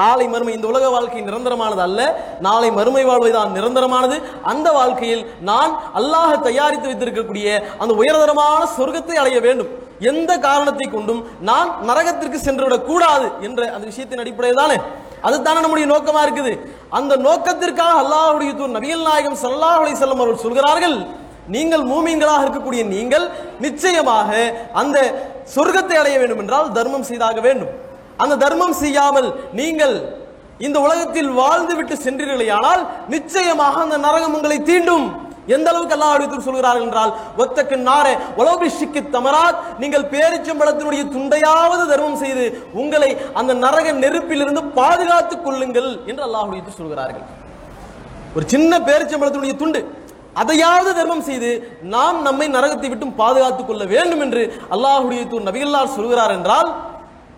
நாளை 0.00 0.26
மறுமை 0.28 0.52
இந்த 0.54 0.66
உலக 0.72 0.88
வாழ்க்கை 0.94 1.22
நிரந்தரமானது 1.22 1.82
அல்ல. 1.86 2.00
நாளை 2.40 2.68
மறுமை 2.78 3.04
வாழ்வை 3.04 3.30
தான் 3.30 3.54
நிரந்தரமானது. 3.56 4.16
அந்த 4.52 4.68
வாழ்க்கையில் 4.72 5.22
நான் 5.50 5.72
அல்லாஹ் 6.00 6.34
தயாரித்து 6.48 6.90
வைத்திருக்கக்கூடிய 6.90 7.46
அந்த 7.78 7.94
உயர்தரமான 8.02 8.62
சொர்க்கத்தை 8.76 9.16
அடைய 9.22 9.40
வேண்டும். 9.46 9.72
எந்த 10.10 10.32
காரணத்தை 10.38 10.86
கொண்டும் 10.90 11.20
நான் 11.40 11.68
நரகத்திற்கு 11.88 12.38
சென்றுவிடக் 12.46 12.86
கூடாது 12.90 13.26
என்ற 13.40 13.60
அந்த 13.74 13.84
விஷயத்தின் 13.90 14.22
அடிப்படையில் 14.22 14.62
தானே? 14.62 14.78
அதுதானே 15.26 15.60
நம்முடைய 15.60 15.86
நோக்கமா 15.92 16.22
இருக்குது. 16.26 16.52
அந்த 16.98 17.12
நோக்கத்திற்காக 17.26 18.00
அல்லாஹுடைய 18.02 18.50
தூர் 18.56 18.74
நபிகள் 18.76 19.06
நாயகம் 19.10 19.38
சல்லாஹ் 19.44 19.78
அலி 19.84 19.94
செல்லம் 20.02 20.22
அவர்கள் 20.22 20.44
சொல்கிறார்கள் 20.46 20.96
நீங்கள் 21.54 21.84
மூமின்களாக 21.92 22.44
இருக்கக்கூடிய 22.44 22.82
நீங்கள் 22.94 23.24
நிச்சயமாக 23.60 24.30
அந்த 24.72 24.98
சொர்க்கத்தை 25.54 25.96
அடைய 26.02 26.18
வேண்டும் 26.18 26.38
என்றால் 26.38 26.72
தர்மம் 26.72 27.08
செய்தாக 27.10 27.40
வேண்டும். 27.40 27.72
அந்த 28.22 28.34
தர்மம் 28.44 28.76
செய்யாமல் 28.82 29.28
நீங்கள் 29.60 29.96
இந்த 30.66 30.78
உலகத்தில் 30.86 31.30
வாழ்ந்து 31.40 31.74
விட்டு 31.78 31.94
சென்றீர்களேயானால் 32.06 32.82
நிச்சயமாக 33.14 33.80
அந்த 33.84 33.96
நரகம் 34.06 34.34
உங்களை 34.38 34.58
தீண்டும். 34.70 35.06
எந்த 35.54 35.66
அளவுக்கு 35.70 35.96
அல்லாஹ் 35.96 36.14
அடித்து 36.16 36.46
சொல்கிறார்கள் 36.46 36.84
என்றால் 36.86 37.12
ஒத்தக்கு 37.42 37.76
நாரே 37.88 38.12
உலோபிஷிக்கு 38.40 39.00
தமராத். 39.16 39.58
நீங்கள் 39.82 40.06
பேரிச்சம்பழத்தினுடைய 40.12 41.02
துண்டையாவது 41.14 41.84
தர்மம் 41.90 42.20
செய்து 42.22 42.44
உங்களை 42.82 43.10
அந்த 43.40 43.52
நரக 43.64 43.92
நெருப்பிலிருந்து 44.04 44.62
பாதுகாத்துக் 44.78 45.44
கொள்ளுங்கள் 45.46 45.90
என்று 46.10 46.22
அல்லாஹ் 46.28 46.48
அடித்து 46.52 46.72
சொல்கிறார்கள். 46.78 47.26
ஒரு 48.36 48.46
சின்ன 48.54 48.72
பேரிச்சம்பழத்தினுடைய 48.88 49.56
துண்டு 49.64 49.82
அதையாவது 50.42 50.90
தர்மம் 50.94 51.26
செய்து 51.26 51.50
நாம் 51.94 52.16
நம்மை 52.28 52.46
நரகத்தை 52.54 52.88
விட்டும் 52.92 53.14
பாதுகாத்துக் 53.20 53.68
கொள்ள 53.68 53.82
வேண்டும் 53.92 54.22
என்று 54.24 54.42
அல்லாஹுடைய 54.74 55.22
தூர் 55.32 55.46
நபிகள்லார் 55.48 55.94
சொல்கிறார் 55.98 56.34
என்றால் 56.38 56.70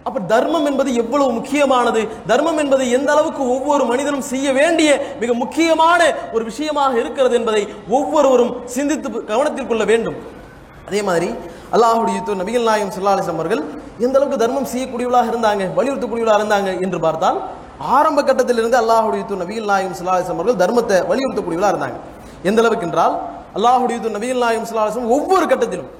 அப்ப 0.08 0.18
தர்மம் 0.32 0.66
என்பது 0.70 0.90
எவ்வளவு 1.02 1.30
முக்கியமானது? 1.38 2.00
தர்மம் 2.30 2.60
என்பது 2.62 2.84
எந்த 2.96 3.08
அளவுக்கு 3.14 3.42
ஒவ்வொரு 3.54 3.84
மனிதனும் 3.90 4.26
செய்ய 4.32 4.46
வேண்டிய 4.58 4.90
மிக 5.22 5.30
முக்கியமான 5.42 6.00
ஒரு 6.34 6.44
விஷயமாக 6.50 6.92
இருக்கிறது 7.02 7.34
என்பதை 7.40 7.62
ஒவ்வொருவரும் 7.98 8.52
சிந்தித்து 8.74 9.08
கவனத்தில் 9.30 9.70
கொள்ள 9.70 9.84
வேண்டும். 9.90 10.18
அதே 10.88 11.00
மாதிரி 11.08 11.28
அல்லாஹுடைய 11.74 12.18
தூர் 12.26 12.40
நபிகள் 12.42 12.66
நாயகம் 12.70 12.92
ஸல்லல்லாஹு 12.96 13.36
அவர்கள் 13.36 13.62
எந்த 14.04 14.14
அளவுக்கு 14.18 14.42
தர்மம் 14.44 14.68
செய்யக்கூடியவளாக 14.72 15.30
இருந்தாங்க 15.32 15.62
வலியுறுத்தக்கூடியவளாக 15.78 16.38
இருந்தாங்க 16.40 16.70
என்று 16.84 16.98
பார்த்தால் 17.06 17.38
ஆரம்ப 17.96 18.20
கட்டத்திலிருந்து 18.28 18.78
அல்லாஹுடைய 18.82 19.22
தூர் 19.30 19.42
நபிகள் 19.44 19.70
நாயகம் 19.72 19.98
சுல்லாலிசம் 20.00 20.38
அவர்கள் 20.38 20.60
தர்மத்தை 20.62 20.98
வலியுறுத்தக்கூடியவளாக 21.10 21.72
இருந்தாங்க. 21.74 21.98
எந்த 22.48 22.60
அளவுக்கு 22.62 22.86
என்றால் 22.88 23.14
அல்லாஹுடைய 23.58 23.96
தூர் 24.04 24.16
நபிகள் 24.18 24.42
நாயகம் 24.44 24.68
சுல்லாலிசம் 24.70 25.12
ஒவ்வொரு 25.16 25.46
கட்டத்திலும் 25.52 25.90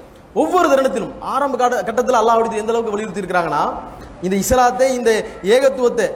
ஒவ்வொரு 0.41 0.67
தருணத்திலும் 0.71 1.13
ஆரம்ப 1.33 1.57
காட்ட 1.57 1.83
கட்டத்தில் 1.89 2.19
அல்லாஹ் 2.21 2.39
தூதர் 2.39 2.61
எந்த 2.63 2.71
அளவுக்கு 2.73 2.95
வலியுறுத்தி 2.95 3.21
இருக்கிறாங்கன்னா 3.23 3.61
இந்த 4.25 4.35
இஸ்லாத்தை 4.43 4.87
இந்த 4.97 5.11
ஏகத்துவத்தை 5.55 6.07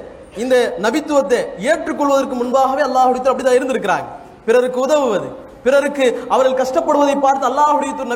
இந்த 0.43 0.55
நபித்துவத்தை 0.85 1.39
ஏற்றுக்கொள்வதற்கு 1.69 2.35
முன்பாகவே 2.41 2.81
அல்லாஹுடைய 2.87 3.21
அப்படிதான் 3.31 3.57
இருந்திருக்கிறாங்க. 3.59 4.07
பிறருக்கு 4.47 4.79
உதவுவது 4.85 5.29
பிறருக்கு 5.65 6.05
அவர்கள் 6.33 6.59
கஷ்டப்படுவதை 6.59 7.15
பார்த்து 7.25 7.45
அல்லாஹுடைய 7.49 7.91
தூதர் 7.97 8.11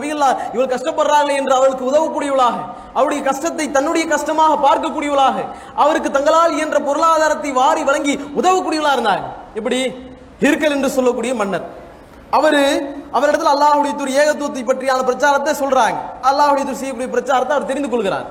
இவள் 0.56 0.72
கஷ்டப்படுறாங்களே 0.74 1.36
என்று 1.42 1.54
அவர்களுக்கு 1.58 1.90
உதவக்கூடியவளாக 1.92 2.58
அவருடைய 2.98 3.22
கஷ்டத்தை 3.30 3.66
தன்னுடைய 3.76 4.06
கஷ்டமாக 4.14 4.54
பார்க்கக்கூடியவளாக 4.66 5.38
அவருக்கு 5.84 6.10
தங்களால் 6.18 6.54
என்ற 6.64 6.80
பொருளாதாரத்தை 6.88 7.52
வாரி 7.62 7.84
வழங்கி 7.90 8.14
உதவக்கூடியவளா 8.40 8.94
இருந்தாங்க. 8.98 9.26
எப்படி? 9.60 9.80
ஹிர்கல் 10.44 10.76
என்று 10.78 10.90
சொல்லக்கூடிய 10.98 11.34
மன்னர். 11.42 11.68
அவரு 12.30 12.64
அவரிடத்துல 13.14 13.54
அல்லாஹுடைய 13.56 13.96
தூர் 13.96 14.10
ஏகத்துவத்தை 14.10 14.64
பற்றியான 14.64 15.04
பிரச்சாரத்தை 15.04 15.54
சொல்றாங்க. 15.54 15.98
அல்லாஹுடைய 16.22 16.66
தூர் 16.66 16.76
செய்யக்கூடிய 16.76 17.12
பிரச்சாரத்தை 17.12 17.58
அவர் 17.58 17.68
தெரிந்து 17.68 17.90
கொள்கிறார். 17.90 18.28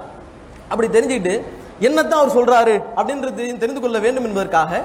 அப்படி 0.68 0.98
தெரிஞ்சுக்கிட்டு 0.98 1.34
என்னத்தான் 1.80 2.22
அவர் 2.22 2.36
சொல்றாரு 2.36 2.82
அப்படின்றது 2.96 3.58
தெரிந்து- 3.58 3.80
கொள்ள 3.80 3.98
வேண்டும் 3.98 4.24
என்பதற்காக 4.24 4.82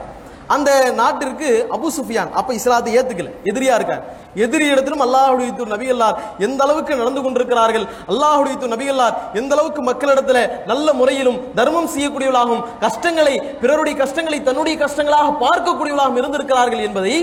அந்த 0.48 0.92
நாட்டிற்கு 0.92 1.68
அபு 1.72 1.88
சுஃபியான் 1.98 2.32
அப்ப 2.32 2.54
இஸ்லாத்தை 2.54 2.98
ஏத்துக்கல. 2.98 3.30
எதிரியா 3.44 3.76
இருக்கார். 3.76 4.04
எதிரி 4.36 4.66
இடத்திலும் 4.66 5.02
அல்லாஹுடைய 5.02 5.56
தூர் 5.56 5.68
நபிகள்லார் 5.68 6.16
எந்த 6.38 6.64
அளவுக்கு 6.64 6.96
நடந்து 6.96 7.22
கொண்டிருக்கிறார்கள் 7.22 7.88
அல்லாஹுடைய 8.08 8.58
தூர் 8.58 8.70
நபிகள்லார் 8.70 9.16
எந்த 9.34 9.56
அளவுக்கு 9.56 9.82
மக்களிடத்துல 9.82 10.66
நல்ல 10.66 10.94
முறையிலும் 10.94 11.56
தர்மம் 11.56 11.88
செய்யக்கூடியவளாகவும் 11.88 12.64
கஷ்டங்களை 12.80 13.42
பிறருடைய 13.62 13.98
கஷ்டங்களை 13.98 14.44
தன்னுடைய 14.44 14.78
கஷ்டங்களாக 14.80 15.32
பார்க்கக்கூடியவளாகவும் 15.46 16.18
இருந்திருக்கிறார்கள் 16.18 16.80
என்பதை 16.80 17.16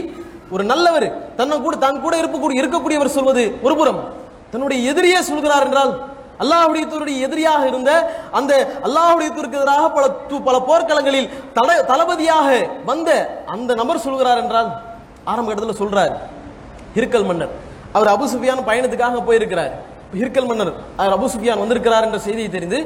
ஒரு 0.55 0.65
நல்லவர் 0.73 1.09
தன்னை 1.39 1.57
கூட 1.65 1.75
தன் 1.85 2.03
கூட 2.05 2.15
இருக்கக்கூடிய 2.23 2.61
இருக்கக்கூடியவர் 2.63 3.17
சொல்வது 3.17 3.45
ஒருபுறம். 3.67 4.01
தன்னுடைய 4.53 4.79
எதிரியே 4.91 5.21
சொல்கிறார் 5.31 5.65
என்றால் 5.67 5.93
அல்லாஹ்வுடைய 6.43 6.85
தூருடைய 6.93 7.17
எதிரியாக 7.27 7.63
இருந்த 7.71 7.91
அந்த 8.39 8.53
அல்லாஹ்வுடைய 8.87 9.29
தூருக்கு 9.37 9.59
எதிராக 9.61 9.85
பல 9.97 10.05
பல 10.49 10.57
போர்க்களங்களில் 10.69 11.29
தலை 11.59 11.77
தளபதியாக 11.91 12.49
வந்த 12.91 13.11
அந்த 13.55 13.71
நபர் 13.81 14.05
சொல்கிறார் 14.07 14.41
என்றால் 14.45 14.69
ஆரம்ப 15.33 15.53
இடத்துல 15.55 15.75
சொல்றார் 15.83 16.13
ஹிர்கல் 16.97 17.27
மன்னர். 17.29 17.53
அவர் 17.97 18.11
அபுசுஃபியான் 18.15 18.67
பயணத்துக்காக 18.69 19.23
போயிருக்கிறார். 19.29 19.73
ஹிர்கல் 20.21 20.49
மன்னர் 20.51 20.73
அவர் 21.01 21.15
அபுசுஃபியான் 21.17 21.63
வந்திருக்கிறார் 21.63 22.07
என்ற 22.09 22.19
செய்தியை 22.27 22.51
தெரிந்து 22.57 22.79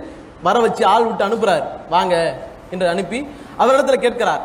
வர 0.47 0.57
வச்சு 0.65 0.83
ஆள் 0.93 1.07
விட்டு 1.09 1.25
அனுப்புறார். 1.29 1.65
வாங்க 1.95 2.15
என்று 2.73 2.87
அனுப்பி 2.95 3.19
அவரிடத்துல 3.63 3.99
கேட்கிறார். 4.07 4.43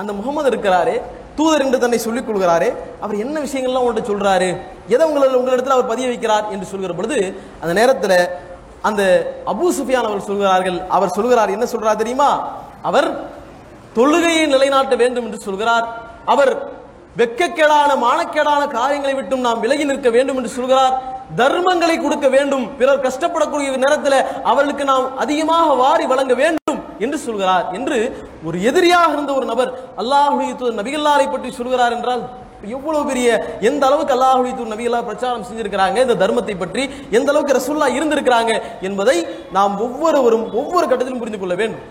அந்த 0.00 0.10
முகமது 0.18 0.48
இருக்கிறாரு 0.52 0.96
தூதர் 1.36 1.64
என்று 1.64 1.78
தன்னை 1.78 1.98
சொல்லிக் 1.98 2.28
கொள்கிறாரே 2.28 2.68
அவர் 3.00 3.16
என்ன 3.16 3.36
விஷயங்கள்லாம் 3.40 3.82
உங்கள்கிட்ட 3.82 4.10
சொல்றாரு 4.12 4.48
எதை 4.88 5.04
உங்களை 5.06 5.28
உங்களிடத்தில் 5.34 5.76
அவர் 5.76 5.88
பதிய 5.88 6.06
வைக்கிறார் 6.08 6.46
என்று 6.50 6.66
சொல்கிற 6.66 6.92
பொழுது 6.94 7.18
அந்த 7.60 7.72
நேரத்தில் 7.72 8.16
அந்த 8.82 9.02
அபு 9.46 9.66
சுஃபியான் 9.72 10.08
அவர் 10.10 10.26
சொல்கிறார்கள் 10.26 10.78
அவர் 10.88 11.14
சொல்கிறார் 11.14 11.50
என்ன 11.50 11.66
சொல்றார் 11.66 11.96
தெரியுமா? 11.96 12.30
அவர் 12.82 13.08
தொழுகையை 13.96 14.44
நிலைநாட்ட 14.46 14.94
வேண்டும் 14.96 15.26
என்று 15.26 15.40
சொல்கிறார் 15.40 15.86
அவர் 16.26 16.52
வெட்கக்கேடான 17.16 17.90
மானக்கேடான 17.98 18.62
காரியங்களை 18.70 19.14
விட்டும் 19.14 19.40
நாம் 19.40 19.60
விலகி 19.60 19.84
நிற்க 19.84 20.08
வேண்டும் 20.10 20.36
என்று 20.36 20.50
சொல்கிறார் 20.50 20.94
தர்மங்களை 21.36 21.96
கொடுக்க 21.98 22.26
வேண்டும் 22.28 22.66
பிறர் 22.76 23.04
கஷ்டப்படக்கூடிய 23.04 23.76
நேரத்தில் 23.76 24.18
அவர்களுக்கு 24.44 24.84
நாம் 24.84 25.06
அதிகமாக 25.16 25.74
வாரி 25.74 26.04
வழங்க 26.06 26.34
வேண்டும் 26.34 26.80
என்று 26.98 27.18
சொல்கிறார் 27.26 27.66
என்று 27.78 27.98
ஒரு 28.48 28.58
எதிரியாக 28.70 29.12
இருந்த 29.12 29.32
ஒரு 29.38 29.46
நபர் 29.52 29.70
அல்லாஹுடைய 30.02 30.52
தூதர் 30.60 30.80
நபிகல்லாரை 30.80 31.28
பற்றி 31.30 31.50
சொல்கிறார் 31.50 31.96
என்றால் 31.98 32.24
எவ்வளவு 32.76 33.02
பெரிய 33.10 33.28
எந்த 33.68 33.82
அளவுக்கு 33.88 34.14
அல்லாஹுடைய 34.14 34.52
தூர் 34.58 34.72
நபிகளா 34.74 35.00
பிரச்சாரம் 35.08 35.46
செஞ்சிருக்கிறாங்க 35.48 35.98
இந்த 36.04 36.16
தர்மத்தை 36.22 36.54
பற்றி 36.56 36.82
எந்த 37.18 37.28
அளவுக்கு 37.32 37.56
ரசுல்லா 37.58 37.88
இருந்திருக்கிறாங்க 37.98 38.52
என்பதை 38.88 39.16
நாம் 39.56 39.74
ஒவ்வொருவரும் 39.86 40.46
ஒவ்வொரு 40.60 40.86
கட்டத்திலும் 40.86 41.22
புரிந்து 41.22 41.40
கொள்ள 41.42 41.54
வேண்டும். 41.62 41.84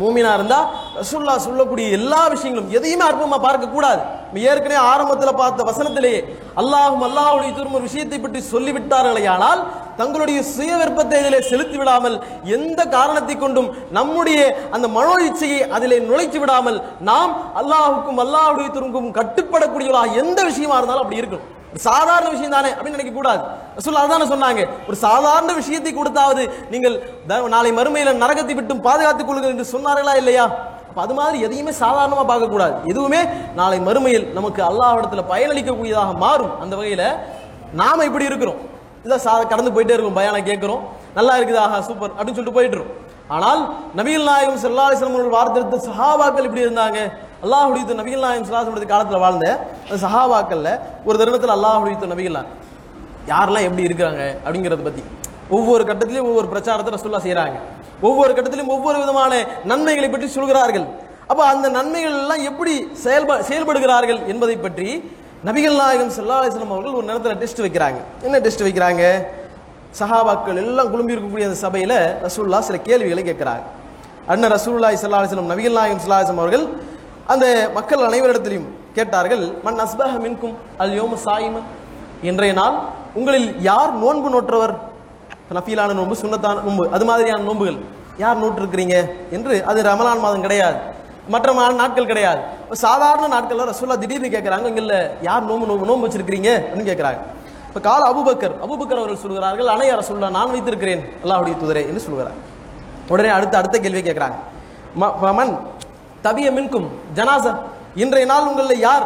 மூமினா 0.00 0.32
இருந்தா 0.38 0.58
ரசுல்லா 1.00 1.34
சொல்லக்கூடிய 1.46 1.86
எல்லா 1.98 2.22
விஷயங்களும் 2.34 2.72
எதையுமே 2.78 3.04
அற்பமா 3.10 3.38
பார்க்க 3.46 3.74
கூடாது. 3.76 4.02
ஏற்கனவே 4.50 4.78
ஆரம்பத்தில் 4.90 5.38
பார்த்த 5.40 5.64
வசனத்திலேயே 5.68 6.18
அல்லாஹும் 6.60 7.04
அல்லாஹுடைய 7.08 7.50
தூரம் 7.56 7.76
ஒரு 7.78 7.88
விஷயத்தை 7.88 8.18
பற்றி 8.20 8.40
சொல்லிவிட்டார்களே 8.50 9.24
ஆனால் 9.34 9.60
தங்களுடைய 10.00 10.38
சுய 10.52 10.72
விருப்பத்தை 10.80 11.16
இதிலே 11.22 11.40
செலுத்தி 11.50 11.78
விடாமல் 11.80 12.16
எந்த 12.56 12.80
காரணத்தை 12.96 13.36
கொண்டும் 13.36 13.70
நம்முடைய 13.98 14.40
அந்த 14.76 14.88
மனோ 14.96 15.14
இச்சையை 15.28 15.60
அதிலே 15.76 15.98
நுழைத்து 16.08 16.40
விடாமல் 16.42 16.78
நாம் 17.10 17.32
அல்லாஹுக்கும் 17.62 18.22
அல்லாஹுடைய 18.26 18.68
துருக்கும் 18.76 19.14
கட்டுப்படக்கூடியவர்களாக 19.18 20.20
எந்த 20.24 20.40
விஷயமா 20.50 20.78
இருந்தாலும் 20.78 21.04
அப்படி 21.06 21.22
இருக்கணும். 21.22 21.48
சாதாரண 21.86 22.28
விஷயம் 22.34 22.54
தானே 22.56 22.70
அப்படின்னு 22.76 22.96
நினைக்க 22.98 23.12
கூடாது. 23.16 23.42
ரசூல் 23.78 24.32
சொன்னாங்க. 24.34 24.62
ஒரு 24.88 24.96
சாதாரண 25.04 25.52
விஷயத்தை 25.60 25.92
கொடுத்தாவது 25.98 26.42
நீங்கள் 26.72 26.96
நாளை 27.54 27.70
மறுமையில 27.78 28.14
நரகத்தை 28.22 28.54
விட்டும் 28.60 28.84
பாதுகாத்துக் 28.88 29.28
கொள்ளுங்கள் 29.28 29.54
என்று 29.54 29.66
சொன்னார்களா 29.74 30.14
இல்லையா? 30.22 30.46
அது 31.02 31.14
மாதிரி 31.18 31.38
எதையுமே 31.46 31.72
சாதாரணமா 31.82 32.24
பார்க்க 32.30 32.54
கூடாது 32.54 32.74
எதுவுமே 32.92 33.20
நாளை 33.58 33.78
மறுமையில் 33.88 34.26
நமக்கு 34.38 34.60
அல்லாஹ்விடத்துல 34.70 35.22
பயனளிக்கக்கூடியதாக 35.32 36.16
மாறும். 36.24 36.54
அந்த 36.62 36.74
வகையில 36.80 37.04
நாம 37.80 38.04
இப்படி 38.08 38.30
இருக்கிறோம். 38.30 38.60
இதான் 39.04 39.24
சா 39.26 39.32
கடந்து 39.52 39.74
போயிட்டே 39.74 39.94
இருக்கும் 39.96 40.18
பயானை 40.18 40.40
கேட்குறோம். 40.50 40.82
நல்லா 41.18 41.34
இருக்குது? 41.38 41.60
சூப்பர் 41.88 42.12
அப்படின்னு 42.16 42.38
சொல்லிட்டு 42.38 42.58
போயிட்டுரும் 42.58 42.90
ஆனால் 43.34 43.60
நபிகள் 43.98 44.28
நாயகம் 44.30 44.60
ஸல்லல்லாஹு 44.62 45.34
வார்த்தை 45.36 45.80
சஹாபாக்கள் 45.88 46.46
இப்படி 46.48 46.66
இருந்தாங்க. 46.66 47.00
அல்லாஹுடைய 47.44 47.82
தூதர் 47.84 48.00
நபிகள் 48.02 48.24
நாயகம் 48.24 48.46
ஸல்லல்லாஹு 48.46 48.92
காலத்தில் 48.92 49.22
வாழ்ந்த 49.24 49.46
அந்த 49.86 49.98
சஹாபாக்கள்ல 50.06 50.70
ஒரு 51.08 51.16
தருணத்தில் 51.20 51.54
அல்லாஹுடைய 51.56 52.08
நபிகள்லாம் 52.14 52.48
யாரெல்லாம் 53.30 53.66
எப்படி 53.68 53.86
இருக்கிறாங்க 53.88 54.22
அப்படிங்கிறத 54.44 54.84
பற்றி 54.88 55.02
ஒவ்வொரு 55.56 55.82
கட்டத்திலையும் 55.90 56.28
ஒவ்வொரு 56.30 56.48
பிரச்சாரத்தை 56.52 56.92
ரசூல்லா 56.96 57.20
செய்கிறாங்க 57.26 57.56
ஒவ்வொரு 58.08 58.32
கட்டத்திலும் 58.36 58.72
ஒவ்வொரு 58.74 58.98
விதமான 59.02 59.32
நன்மைகளை 59.70 60.08
பற்றி 60.10 60.28
சொல்கிறார்கள். 60.36 60.86
அப்போ 61.30 61.42
அந்த 61.52 61.66
நன்மைகள் 61.78 62.14
எல்லாம் 62.20 62.44
எப்படி 62.50 62.74
செயல்ப 63.04 63.32
செயல்படுகிறார்கள் 63.48 64.20
என்பதை 64.32 64.56
பற்றி 64.66 64.88
நபிகள் 65.48 65.76
நாயகம் 65.82 66.12
ஸல்லல்லாஹு 66.16 66.70
அவர்கள் 66.74 66.96
ஒரு 67.00 67.06
நேரத்தில் 67.10 67.40
டெஸ்ட் 67.42 67.60
வைக்கிறாங்க. 67.64 67.98
என்ன 68.26 68.36
டெஸ்ட் 68.46 68.64
வைக்கிறாங்க? 68.66 69.02
சஹாபாக்கள் 70.00 70.58
எல்லாம் 70.62 70.90
குழும்பி 70.92 71.14
இருக்கக்கூடிய 71.14 71.46
அந்த 71.50 71.58
சபையில் 71.66 71.98
ரசூல்லா 72.26 72.60
சில 72.68 72.78
கேள்விகளை 72.88 73.22
கேட்குறாங்க. 73.30 73.64
அண்ணன் 74.32 74.52
ரசூலுல்லாஹி 74.56 74.96
ஸல்லல்லாஹு 75.00 75.22
அலைஹி 75.24 75.50
நபிகள் 75.54 75.78
நாயகம் 75.80 76.02
ஸல்லல்லாஹு 76.04 76.40
அவர்கள் 76.44 76.66
அந்த 77.30 77.70
மக்கள் 77.74 78.06
அனைவரிடத்திலையும் 78.06 78.68
கேட்டார்கள் 78.94 79.44
மன் 79.62 79.80
அஸ்பஹ 79.80 80.12
மின்கும் 80.18 80.54
அல் 80.78 80.94
யோம 81.02 81.16
சாயிமன் 81.24 81.66
இன்றைய 82.22 82.52
நாள் 82.54 82.76
உங்களில் 83.14 83.60
யார் 83.60 83.92
நோன்பு 83.92 84.28
நோற்றவர்? 84.30 84.74
நஃபீலான 85.52 85.94
நோன்பு 85.94 86.14
சுண்ணத்தான 86.14 86.62
நோன்பு 86.62 86.88
அது 86.90 87.04
மாதிரியான 87.04 87.42
நோன்புகள். 87.42 87.78
யார் 88.16 88.42
நோட்டிருக்கிறீங்க 88.42 88.96
என்று 89.30 89.64
அது 89.64 89.82
ரமலான் 89.82 90.20
மாதம் 90.20 90.40
கிடையாது. 90.40 90.76
மற்ற 91.28 91.52
மா- 91.52 91.74
நாட்கள் 91.74 92.06
கிடையாது. 92.06 92.40
சாதாரண 92.72 93.26
நாட்களில் 93.26 93.64
ரசோல்லா 93.64 93.98
திடீர்னு 93.98 94.28
கேட்குறாங்க 94.28 94.66
இங்கே 94.66 95.10
யார் 95.22 95.46
நோம்பு 95.46 95.66
நோம்பு 95.66 95.86
நோன்பு 95.86 96.08
வச்சிருக்கிறீங்க? 96.08 96.50
அப்படின்னு 96.60 96.88
கேட்குறாங்க 96.90 97.20
இப்போ 97.68 97.80
கால 97.80 98.02
அபுபக்கர் 98.10 98.54
அபுபக்கர் 98.64 99.00
அவர்கள் 99.02 99.16
சொல்கிறார்கள் 99.16 99.66
அணைய 99.66 99.94
ரசோல்லா 99.94 100.30
நான் 100.30 100.50
வைத்திருக்கிறேன். 100.50 101.02
அல்லாஹுடைய 101.24 101.56
துதரே 101.62 101.86
என்று 101.86 102.00
சொல்கிறார் 102.00 102.38
உடனே 103.08 103.28
அடுத்த 103.28 103.58
அடுத்த 103.58 103.78
கேள்வி 103.78 104.10
கேட்குறாங்க 104.10 104.36
ம- 105.00 105.34
மன் 105.34 105.52
தவிய 106.26 106.48
மின்கும் 106.56 106.88
ஜனாசா. 107.18 107.52
இன்றைய 108.02 108.26
நாள் 108.32 108.48
உங்களில் 108.50 108.82
யார் 108.88 109.04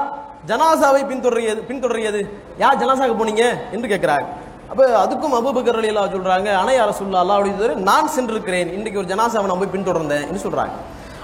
ஜனாசாவை 0.51 1.03
பின்தொடரியது 1.11 1.61
பின்தொடரியது? 1.69 2.21
யார் 2.63 2.81
ஜனாசாக்கு 2.81 3.15
போனீங்க 3.21 3.45
என்று 3.75 3.87
கேட்கிறாங்க 3.93 4.27
அப்போ 4.71 4.85
அதுக்கும் 5.03 5.35
அபுபக்கர் 5.39 5.79
அலி 5.81 5.89
அல்லா 5.93 6.05
சொல்கிறாங்க 6.15 6.49
அணைய 6.63 6.79
அரசுல்லா 6.85 7.21
அல்லாஹ்வுடைய 7.25 7.53
தூதரே 7.59 7.75
நான் 7.89 8.09
சென்றிருக்கிறேன். 8.17 8.69
இன்றைக்கு 8.77 9.01
ஒரு 9.03 9.09
ஜனாசாவை 9.13 9.47
நான் 9.51 9.61
போய் 9.63 9.75
பின்தொடர்ந்தேன் 9.77 10.25
என்று 10.29 10.43
சொல்கிறாங்க 10.47 10.75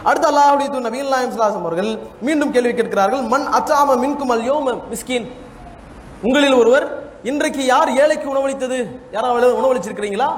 அடுத்து 0.08 0.28
அல்லாஹ்வுடைய 0.30 0.68
தூதர் 0.72 0.86
நபிகள் 0.88 1.12
நாயகம் 1.14 1.32
ஸல்லல்லாஹு 1.34 1.64
அவர்கள் 1.64 1.90
மீண்டும் 2.26 2.52
கேள்வி 2.54 2.72
கேட்கிறார்கள் 2.80 3.22
மண் 3.32 3.46
அச்சாம 3.58 3.96
மின்கும் 4.04 4.32
அல் 4.34 4.44
யோம 4.50 4.76
மிஸ்கின்? 4.92 5.26
உங்களில் 6.26 6.56
ஒருவர் 6.60 6.86
இன்றைக்கு 7.30 7.62
யார் 7.72 7.90
ஏழைக்கு 8.02 8.26
உணவளித்தது? 8.34 8.78
யாராவது 9.16 9.48
உணவளிச்சிருக்கிறீங்களா? 9.60 10.28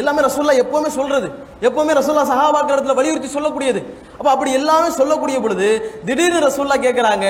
எல்லாமே 0.00 0.20
ரசோல்லா 0.26 0.54
எப்பவுமே 0.62 0.90
சொல்றது. 0.98 1.28
எப்பவுமே 1.68 1.92
ரசோல்லா 1.98 2.24
சஹாபாக்கள் 2.32 2.74
இடத்துல 2.76 2.94
வலியுறுத்தி 2.98 3.30
சொல்லக்கூடியது. 3.36 3.80
அப்போ 4.20 4.30
அப்படி 4.32 4.50
எல்லாமே 4.60 4.88
சொல்லக்கூடிய 5.00 5.36
பொழுது 5.42 5.68
திடீர்னு 6.06 6.40
ரசூல்லா 6.46 6.76
கேட்குறாங்க 6.86 7.26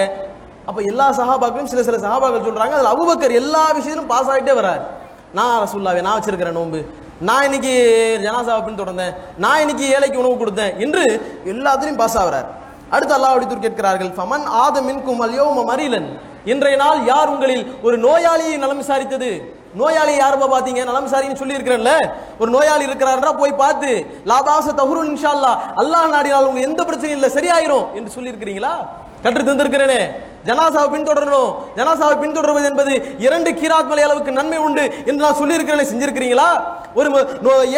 அப்போ 0.69 0.81
எல்லா 0.91 1.05
சஹாபாக்களும் 1.19 1.69
சில 1.73 1.83
சில 1.89 1.99
சஹாபாக்கள் 2.05 2.47
சொல்கிறாங்க 2.47 2.75
அதில் 2.77 2.91
அபூபக்கர் 2.93 3.35
எல்லா 3.41 3.61
விஷயத்திலும் 3.77 4.09
பாஸ் 4.13 4.31
ஆகிட்டே 4.33 4.55
வராரு. 4.61 4.83
நான் 5.39 5.61
ரசூல்லாவே 5.65 6.01
நான் 6.07 6.17
வச்சிருக்கிறேன் 6.17 6.59
நோன்பு. 6.59 6.81
நான் 7.29 7.45
இன்னைக்கு 7.49 7.75
ஜனாசாவை 8.25 8.63
பின்தொடர்ந்தேன் 8.67 9.15
நான் 9.45 9.61
இன்னைக்கு 9.65 9.85
ஏழைக்கு 9.95 10.21
உணவு 10.23 10.37
கொடுத்தேன் 10.43 10.75
என்று 10.85 11.05
எல்லாத்துலயும் 11.53 12.01
பாஸ் 12.03 12.19
ஆகிறார். 12.23 12.49
அடுத்து 12.95 13.15
அல்லாஹ் 13.19 13.37
அடித்தூர் 13.37 13.65
கேட்கிறார்கள். 13.67 14.11
ஃபமன் 14.19 14.47
ஆத 14.65 14.77
மின்கும் 14.89 15.23
அல்யோம 15.27 15.65
மரிலன். 15.71 16.11
இன்றைய 16.53 16.77
நாள் 16.85 17.01
யார் 17.13 17.33
உங்களில் 17.35 17.65
ஒரு 17.87 17.97
நோயாளியை 18.07 18.57
நலம் 18.65 18.83
விசாரித்தது? 18.83 19.31
நோயாளி 19.75 20.17
யாருப்பா 20.19 20.47
பாத்தீங்க? 20.57 20.85
நலம் 20.85 21.07
விசாரின்னு 21.07 21.37
சொல்லி 21.37 21.55
இருக்கிறேன்ல 21.55 21.93
ஒரு 22.39 22.51
நோயாளி 22.51 22.85
இருக்கிறாரா 22.87 23.33
போய் 23.37 23.53
பார்த்து 23.53 24.07
லாபாச 24.27 24.67
தஹுருன் 24.73 25.11
இன்ஷா 25.11 25.31
அல்லாஹ். 25.37 25.59
அல்லாஹ் 25.77 26.11
நாடினால் 26.11 26.47
உங்களுக்கு 26.47 26.71
எந்த 26.71 26.85
பிரச்சனையும் 26.85 27.19
இல்லை 27.19 27.31
சரியாயிரும். 27.31 27.87
என்று 27.95 28.11
சொல்லி 28.11 28.33
இருக்கிறீங்களா 28.33 28.73
கற்று 29.23 29.43
தந்திருக்கிறேனே. 29.43 30.30
ஜனாசாவை 30.49 30.89
பின்தொடரணும். 30.95 31.51
ஜனாசாவை 31.77 32.17
பின்தொடர்வது 32.23 32.67
என்பது 32.71 32.93
இரண்டு 33.19 33.51
கீராத் 33.61 33.91
மலை 33.91 34.03
அளவுக்கு 34.03 34.33
நன்மை 34.33 34.59
உண்டு 34.67 34.85
என்று 35.09 35.25
நான் 35.25 35.41
சொல்லியிருக்கிறேன் 35.41 35.91
செஞ்சிருக்கிறீங்களா? 35.93 36.49
ஒரு 36.97 37.09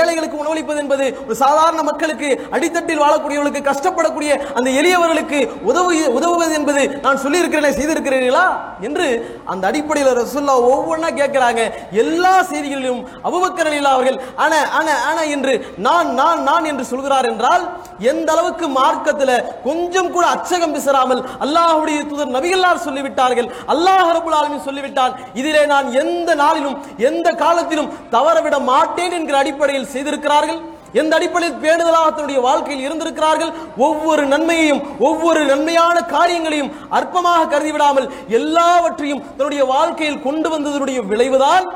ஏழைகளுக்கு 0.01 0.37
உணவளிப்பது 0.43 0.79
என்பது 0.85 1.07
ஒரு 1.27 1.37
சாதாரண 1.43 1.81
மக்களுக்கு 1.83 2.29
அடித்தட்டில் 2.55 3.03
வாழக்கூடியவர்களுக்கு 3.05 3.63
கஷ்டப்படக்கூடிய 3.71 4.31
அந்த 4.55 4.69
எளியவர்களுக்கு 4.81 5.41
உதவு 5.71 5.91
உதவுவது 6.19 6.55
என்பது 6.61 6.83
நான் 7.03 7.23
சொல்லியிருக்கிறேன் 7.25 7.77
செய்திருக்கிறீர்களா? 7.79 8.47
என்று 8.81 9.07
அந்த 9.45 9.67
அடிப்படையில் 9.71 10.19
ரசுல்லா 10.21 10.55
ஒவ்வொன்றா 10.71 11.11
கேட்கிறாங்க. 11.21 11.61
எல்லா 12.03 12.35
செய்திகளிலும் 12.43 13.03
அபுபக்கர் 13.29 13.71
அவர்கள் 13.73 14.19
அன 14.45 14.55
அன 14.79 14.89
அன 15.11 15.19
என்று 15.35 15.53
நான் 15.77 16.15
நான் 16.15 16.43
நான் 16.43 16.65
என்று 16.65 16.85
சொல்கிறார் 16.85 17.29
என்றால் 17.33 17.65
எந்த 18.13 18.29
அளவுக்கு 18.33 18.69
மார்க்கத்தில் 18.69 19.35
கொஞ்சம் 19.65 20.11
கூட 20.13 20.25
அச்சகம் 20.27 20.75
பிசராமல் 20.77 21.23
அல்லாஹுடைய 21.45 21.99
தூதர் 22.09 22.35
நபிகளார் 22.53 22.87
சொல்லிவிட்டார்கள். 22.87 23.49
அல்லாஹ் 23.73 24.09
ரபுல் 24.17 24.37
ஆலமின் 24.39 24.67
சொல்லிவிட்டான். 24.69 25.13
இதிலே 25.41 25.63
நான் 25.73 25.87
எந்த 26.03 26.31
நாளிலும் 26.43 26.77
எந்த 27.09 27.29
காலத்திலும் 27.43 27.91
தவறவிட 28.15 28.57
மாட்டேன் 28.71 29.17
என்கிற 29.19 29.37
அடிப்படையில் 29.43 29.91
செய்திருக்கிறார்கள். 29.95 30.61
எந்த 31.01 31.13
அடிப்படையில் 31.19 31.61
பேணுதலாக 31.65 32.09
தன்னுடைய 32.17 32.41
வாழ்க்கையில் 32.49 32.85
இருந்திருக்கிறார்கள். 32.87 33.53
ஒவ்வொரு 33.87 34.25
நன்மையையும் 34.33 34.83
ஒவ்வொரு 35.09 35.43
நன்மையான 35.53 35.97
காரியங்களையும் 36.15 36.73
அற்பமாக 36.99 37.49
கருதிவிடாமல் 37.53 38.09
எல்லாவற்றையும் 38.39 39.23
தன்னுடைய 39.37 39.65
வாழ்க்கையில் 39.75 40.25
கொண்டு 40.27 40.49
வந்ததனுடைய 40.55 40.99
விளைவுதான் 41.13 41.67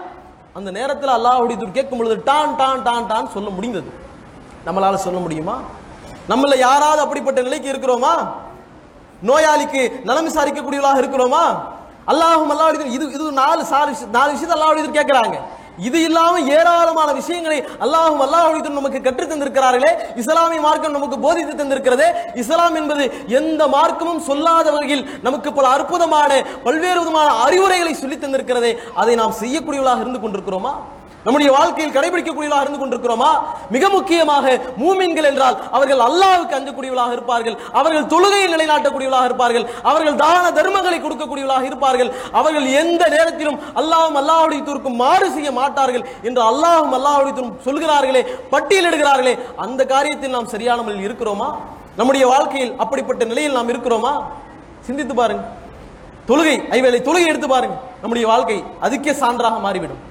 அந்த 0.58 0.70
நேரத்தில் 0.78 1.16
அல்லாஹுடைய 1.16 1.56
கேட்கும் 1.78 1.98
பொழுது 2.00 2.16
டான் 2.28 2.54
டான் 2.60 2.82
டான் 2.88 3.08
டான் 3.12 3.32
சொல்ல 3.34 3.48
முடிந்தது. 3.56 3.88
நம்மளால 4.66 5.00
சொல்ல 5.06 5.18
முடியுமா? 5.24 5.56
நம்மள 6.30 6.54
யாராவது 6.68 7.00
அப்படிப்பட்ட 7.04 7.40
நிலைக்கு 7.46 7.68
இருக்கிறோமா? 7.72 8.12
நோயாளிக்கு 9.22 10.00
நலம் 10.04 10.28
விசாரிக்கக்கூடியவளாக 10.28 11.00
இருக்கிறோமா? 11.02 11.44
அல்லாஹும் 12.06 12.50
அல்லாஹ் 12.54 12.88
இது 12.90 13.12
இது 13.12 13.32
நாலு 13.32 13.62
சாலு 13.70 13.92
நாலு 14.10 14.30
விஷயத்தை 14.32 14.56
அல்லாஹ் 14.58 14.98
கேட்கிறாங்க. 14.98 15.36
இது 15.78 16.02
இல்லாம 16.02 16.40
ஏராளமான 16.40 17.12
விஷயங்களை 17.12 17.64
அல்லாஹும் 17.84 18.22
அல்லாஹ் 18.26 18.70
நமக்கு 18.70 19.00
கற்றுத் 19.02 19.30
தந்திருக்கிறார்களே. 19.32 19.90
இஸ்லாமிய 20.16 20.60
மார்க்கம் 20.60 20.92
நமக்கு 20.92 21.18
போதித்து 21.18 21.64
தந்திருக்கிறது. 21.64 22.06
இஸ்லாம் 22.34 22.74
என்பது 22.74 23.12
எந்த 23.28 23.66
மார்க்கமும் 23.66 24.18
சொல்லாத 24.18 24.70
வகையில் 24.70 25.20
நமக்கு 25.22 25.52
பல 25.52 25.68
அற்புதமான 25.68 26.42
பல்வேறு 26.64 26.98
விதமான 26.98 27.28
அறிவுரைகளை 27.44 27.94
சொல்லி 27.94 28.16
தந்திருக்கிறது. 28.16 28.78
அதை 28.94 29.14
நாம் 29.14 29.38
செய்யக்கூடியவர்களாக 29.40 30.00
இருந்து 30.00 30.20
கொண்டிருக்கிறோமா? 30.20 30.74
நம்முடைய 31.26 31.50
வாழ்க்கையில் 31.56 31.94
கடைபிடிக்கக்கூடியவர்களாக 31.96 32.64
இருந்து 32.64 32.80
கொண்டிருக்கிறோமா? 32.80 33.30
மிக 33.74 33.88
முக்கியமாக 33.94 34.46
மூமின்கள் 34.82 35.28
என்றால் 35.30 35.56
அவர்கள் 35.76 36.02
அல்லாவுக்கு 36.08 36.56
அஞ்சக்கூடியவர்களாக 36.58 37.12
இருப்பார்கள். 37.16 37.56
அவர்கள் 37.78 38.06
தொழுகையை 38.12 38.48
நிலைநாட்டக்கூடியவர்களாக 38.54 39.28
இருப்பார்கள். 39.30 39.64
அவர்கள் 39.90 40.20
தான 40.24 40.44
தர்மங்களை 40.58 40.98
கொடுக்கக்கூடியவர்களாக 41.02 41.66
இருப்பார்கள். 41.70 42.10
அவர்கள் 42.40 42.66
எந்த 42.82 43.02
நேரத்திலும் 43.16 43.58
அல்லாவும் 43.82 44.18
அல்லாஹ்வுடைய 44.22 44.62
தூருக்கும் 44.68 45.00
மாறு 45.04 45.28
செய்ய 45.36 45.52
மாட்டார்கள் 45.60 46.04
என்று 46.28 46.42
அல்லாவும் 46.50 46.96
அல்லாஹ்வுடைய 46.98 47.34
தூரும் 47.38 47.56
சொல்கிறார்களே 47.68 48.22
பட்டியலிடுகிறார்களே 48.54 49.36
அந்த 49.66 49.80
காரியத்தில் 49.94 50.34
நாம் 50.38 50.52
சரியான 50.54 50.98
இருக்கிறோமா? 51.08 51.48
நம்முடைய 52.00 52.24
வாழ்க்கையில் 52.34 52.74
அப்படிப்பட்ட 52.82 53.24
நிலையில் 53.30 53.56
நாம் 53.58 53.72
இருக்கிறோமா? 53.74 54.12
சிந்தித்து 54.88 55.14
பாருங்க 55.20 55.44
தொழுகை 56.28 56.56
ஐவேளை 56.76 56.98
தொழுகை 57.08 57.28
எடுத்து 57.32 57.48
பாருங்க 57.54 57.76
நம்முடைய 58.02 58.26
வாழ்க்கை 58.32 58.58
அதுக்கே 58.86 59.12
சான்றாக 59.22 59.58
மாறிவிடும். 59.66 60.02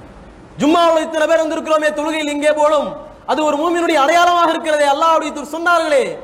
ஜும்மாவில் 0.60 1.06
இத்தனை 1.06 1.28
பேர் 1.28 1.44
வந்திருக்கிறோமே 1.44 1.90
தொழுகையில் 1.94 2.34
இங்கே 2.36 2.52
போலும் 2.52 2.88
அது 3.26 3.40
ஒரு 3.46 3.58
மூமியினுடைய 3.58 3.96
அடையாளமாக 3.96 4.50
இருக்கிறதே 4.50 4.86
அல்லாஹுடைய 4.86 5.32
சொன்னார்களே. 5.56 6.18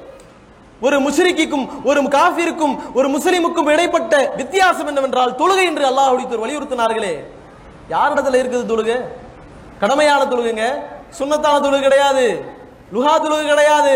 ஒரு 0.82 0.98
முஷரிக்கும் 1.00 1.66
ஒரு 1.84 2.02
காஃபிற்கும் 2.02 2.76
ஒரு 2.94 3.08
முஸ்லிமுக்கும் 3.10 3.72
இடைப்பட்ட 3.72 4.34
வித்தியாசம் 4.36 4.88
என்னவென்றால் 4.88 5.36
தொழுகை 5.36 5.66
என்று 5.66 5.86
அல்லாஹுடைய 5.90 6.40
வலியுறுத்தினார்களே. 6.44 7.14
யாரிடத்துல 7.90 8.40
இருக்குது 8.42 8.72
தொழுகை? 8.72 8.98
கடமையான 9.82 10.22
தொழுகுங்க. 10.26 10.66
சுண்ணத்தான 11.20 11.62
தொழுகு 11.62 11.80
கிடையாது. 11.80 12.26
லுஹா 12.94 13.14
தொழுகு 13.22 13.46
கிடையாது. 13.48 13.96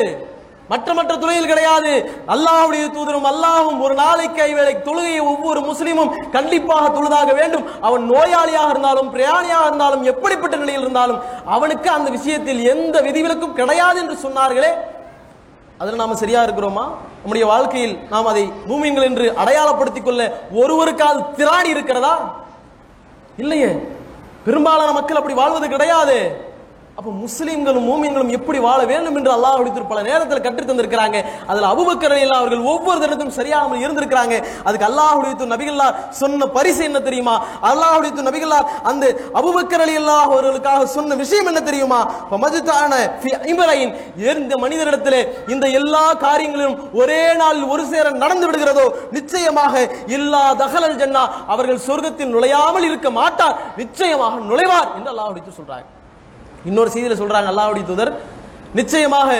மற்ற 0.69 0.93
மற்ற 0.93 1.17
துறையில் 1.17 1.47
கிடையாது. 1.47 2.11
அல்லாஹுடைய 2.27 2.85
தூதரும் 2.91 3.27
அல்லாஹும் 3.31 3.79
ஒரு 3.79 3.93
நாளைக்கு 3.93 4.43
ஐவேளை 4.43 4.87
தொழுகையை 4.87 5.21
ஒவ்வொரு 5.21 5.59
முஸ்லீமும் 5.59 6.29
கண்டிப்பாக 6.31 6.87
தொழுதாக 6.87 7.33
வேண்டும். 7.33 7.81
அவன் 7.81 8.11
நோயாளியாக 8.11 8.69
இருந்தாலும் 8.69 9.15
பிரயாணியாக 9.15 9.65
இருந்தாலும் 9.65 10.03
எப்படிப்பட்ட 10.03 10.55
நிலையில் 10.55 10.81
இருந்தாலும் 10.81 11.19
அவனுக்கு 11.45 11.89
அந்த 11.89 12.09
விஷயத்தில் 12.09 12.63
எந்த 12.63 13.01
விதிவிலக்கும் 13.01 13.53
கிடையாது 13.53 13.99
என்று 13.99 14.29
சொன்னார்களே. 14.29 14.73
அதில் 15.77 15.95
நாம 15.95 16.15
சரியா 16.15 16.43
இருக்கிறோமா? 16.43 16.83
நம்முடைய 17.17 17.45
வாழ்க்கையில் 17.45 17.97
நாம் 18.09 18.25
அதை 18.25 18.51
பூமியங்கள் 18.67 19.03
என்று 19.03 19.33
அடையாளப்படுத்திக் 19.37 20.05
கொள்ள 20.05 20.41
ஒருவருக்கால் 20.55 21.25
திராணி 21.37 21.65
இருக்கிறதா? 21.65 22.35
இல்லையே. 23.37 23.87
பெரும்பாலான 24.45 24.91
மக்கள் 24.91 25.15
அப்படி 25.15 25.35
வாழ்வது 25.35 25.69
கிடையாது. 25.69 26.44
அப்ப 26.99 27.09
முஸ்லீம்களும் 27.23 27.87
மூமியங்களும் 27.89 28.29
எப்படி 28.35 28.59
வாழ 28.65 28.81
வேண்டும் 28.91 29.15
என்று 29.19 29.31
அல்லாஹ் 29.35 29.57
அடித்து 29.61 29.81
பல 29.89 30.01
நேரத்தில் 30.09 30.43
கற்றுத் 30.43 30.69
தந்திருக்கிறாங்க. 30.69 31.17
அதுல 31.49 31.69
அபுபக்கரையில் 31.73 32.35
அவர்கள் 32.37 32.61
ஒவ்வொரு 32.73 32.99
தினத்தும் 33.03 33.33
சரியாமல் 33.37 33.81
இருந்திருக்கிறாங்க. 33.85 34.35
அதுக்கு 34.67 34.85
அல்லாஹ் 34.89 35.17
தூதர் 35.23 35.51
நபிகல்லா 35.53 35.87
சொன்ன 36.19 36.47
பரிசு 36.57 36.81
என்ன 36.89 36.99
தெரியுமா? 37.07 37.35
அல்லாஹ் 37.69 37.97
தூதர் 38.05 38.27
நபிகல்லா 38.29 38.59
அந்த 38.91 39.03
அபுபக்கர் 39.39 39.83
அல்லாஹ் 39.85 40.23
அவர்களுக்காக 40.29 40.85
சொன்ன 40.95 41.17
விஷயம் 41.23 41.49
என்ன 41.51 41.63
தெரியுமா? 41.69 41.99
ஃபமஜ்தான 42.29 42.93
எந்த 44.31 44.53
மனிதரிடத்திலே 44.63 45.21
இந்த 45.55 45.65
எல்லா 45.79 46.05
காரியங்களிலும் 46.25 46.77
ஒரே 47.01 47.21
நாள் 47.41 47.59
ஒரு 47.73 47.85
சேர 47.91 48.05
நடந்து 48.23 48.47
விடுகிறதோ 48.47 48.85
நிச்சயமாக 49.17 49.73
எல்லா 50.19 50.45
தகலல் 50.63 50.99
ஜன்னா 51.03 51.25
அவர்கள் 51.55 51.85
சொர்க்கத்தில் 51.89 52.33
நுழையாமல் 52.37 52.87
இருக்க 52.91 53.11
மாட்டார். 53.19 53.59
நிச்சயமாக 53.83 54.41
நுழைவார் 54.51 54.89
என்று 54.97 55.13
அல்லாஹ் 55.15 55.35
தூதர் 55.37 55.59
சொல்றாங்க 55.59 55.94
இன்னொரு 56.65 56.89
செய்தியில் 56.89 57.21
சொல்றாங்க 57.21 57.51
அல்லாவுடைய 57.51 57.85
தூதர் 57.85 58.13
நிச்சயமாக 58.73 59.31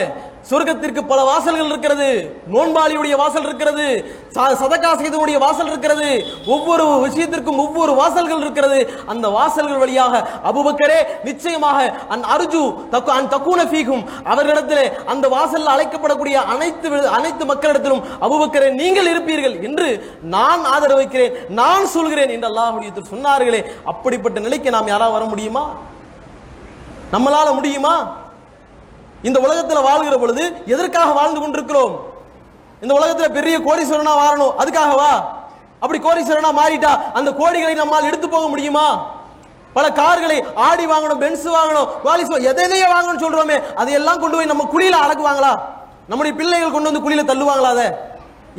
சொர்க்கத்திற்கு 0.49 1.01
பல 1.07 1.23
வாசல்கள் 1.23 1.65
இருக்கிறது 1.65 2.07
நோன்பாளியுடைய 2.51 3.15
வாசல் 3.15 3.43
இருக்கிறது 3.43 3.85
ச- 4.33 4.55
சதக்கா 4.55 4.91
செய்தவனுடைய 4.95 5.37
வாசல் 5.37 5.67
இருக்கிறது 5.67 6.09
ஒவ்வொரு 6.45 6.85
விஷயத்திற்கும் 6.99 7.57
ஒவ்வொரு 7.57 7.93
வாசல்கள் 7.93 8.39
இருக்கிறது. 8.39 8.79
அந்த 9.05 9.27
வாசல்கள் 9.27 9.77
வழியாக 9.77 10.13
அபுபக்கரே 10.43 10.99
நிச்சயமாக 11.23 11.79
அன் 12.07 12.23
அர்ஜு 12.25 12.61
தக்கு 12.91 13.11
அன் 13.11 13.27
தக்கூன 13.27 13.65
ஃபீகும் 13.65 14.03
அவர்களிடத்தில் 14.23 14.83
அந்த 15.05 15.27
வாசலில் 15.27 15.73
அழைக்கப்படக்கூடிய 15.75 16.33
அனைத்து 16.33 17.09
அனைத்து 17.09 17.45
மக்களிடத்திலும் 17.45 18.05
அபுபக்கரே 18.21 18.73
நீங்கள் 18.73 19.11
இருப்பீர்கள் 19.13 19.63
என்று 19.63 19.89
நான் 20.29 20.63
ஆதரவு 20.65 20.95
வைக்கிறேன் 20.95 21.35
நான் 21.55 21.85
சொல்கிறேன் 21.87 22.29
என்று 22.29 22.47
அல்லாஹுடைய 22.47 22.91
சொன்னார்களே. 23.09 23.63
அப்படிப்பட்ட 23.83 24.39
நிலைக்கு 24.39 24.69
நாம் 24.69 24.87
யாராவது 24.87 25.13
வர 25.13 25.25
முடியுமா? 25.25 25.65
நம்மளால் 27.11 27.53
முடியுமா? 27.53 27.95
இந்த 29.23 29.39
உலகத்தில் 29.39 29.81
வாழ்கிற 29.81 30.17
பொழுது 30.17 30.43
எதற்காக 30.65 31.11
வாழ்ந்து 31.11 31.39
கொண்டிருக்கிறோம்? 31.39 31.93
இந்த 32.81 32.93
உலகத்தில் 32.93 33.31
பெரிய 33.31 33.59
கோடீஸ்வரனா 33.59 34.13
வாழணும் 34.21 34.55
அதுக்காகவா? 34.61 35.11
அப்படி 35.79 35.99
கோடீஸ்வரனா 35.99 36.51
மாறிட்டா 36.61 36.91
அந்த 37.13 37.31
கோடிகளை 37.31 37.75
நம்மால் 37.75 38.03
எடுத்து 38.03 38.29
போக 38.29 38.47
முடியுமா? 38.47 38.87
பல 39.73 39.91
கார்களை 39.91 40.37
ஆடி 40.55 40.85
வாங்கணும் 40.87 41.21
பென்ஸ் 41.23 41.47
வாங்கணும் 41.47 41.87
வாலிஸ் 42.03 42.45
எதையே 42.51 42.85
வாங்கணும்னு 42.93 43.23
சொல்றோமே 43.25 43.57
அதையெல்லாம் 43.75 44.19
கொண்டு 44.19 44.37
போய் 44.37 44.45
நம்ம 44.45 44.67
குழியில 44.73 44.99
அடக்குவாங்களா? 45.05 45.53
நம்முடைய 46.07 46.37
பிள்ளைகள் 46.37 46.71
கொண்டு 46.71 46.89
வந்து 46.91 47.05
குழியில 47.05 47.25
தள்ளுவாங்களா 47.31 47.71
அதை? 47.75 47.87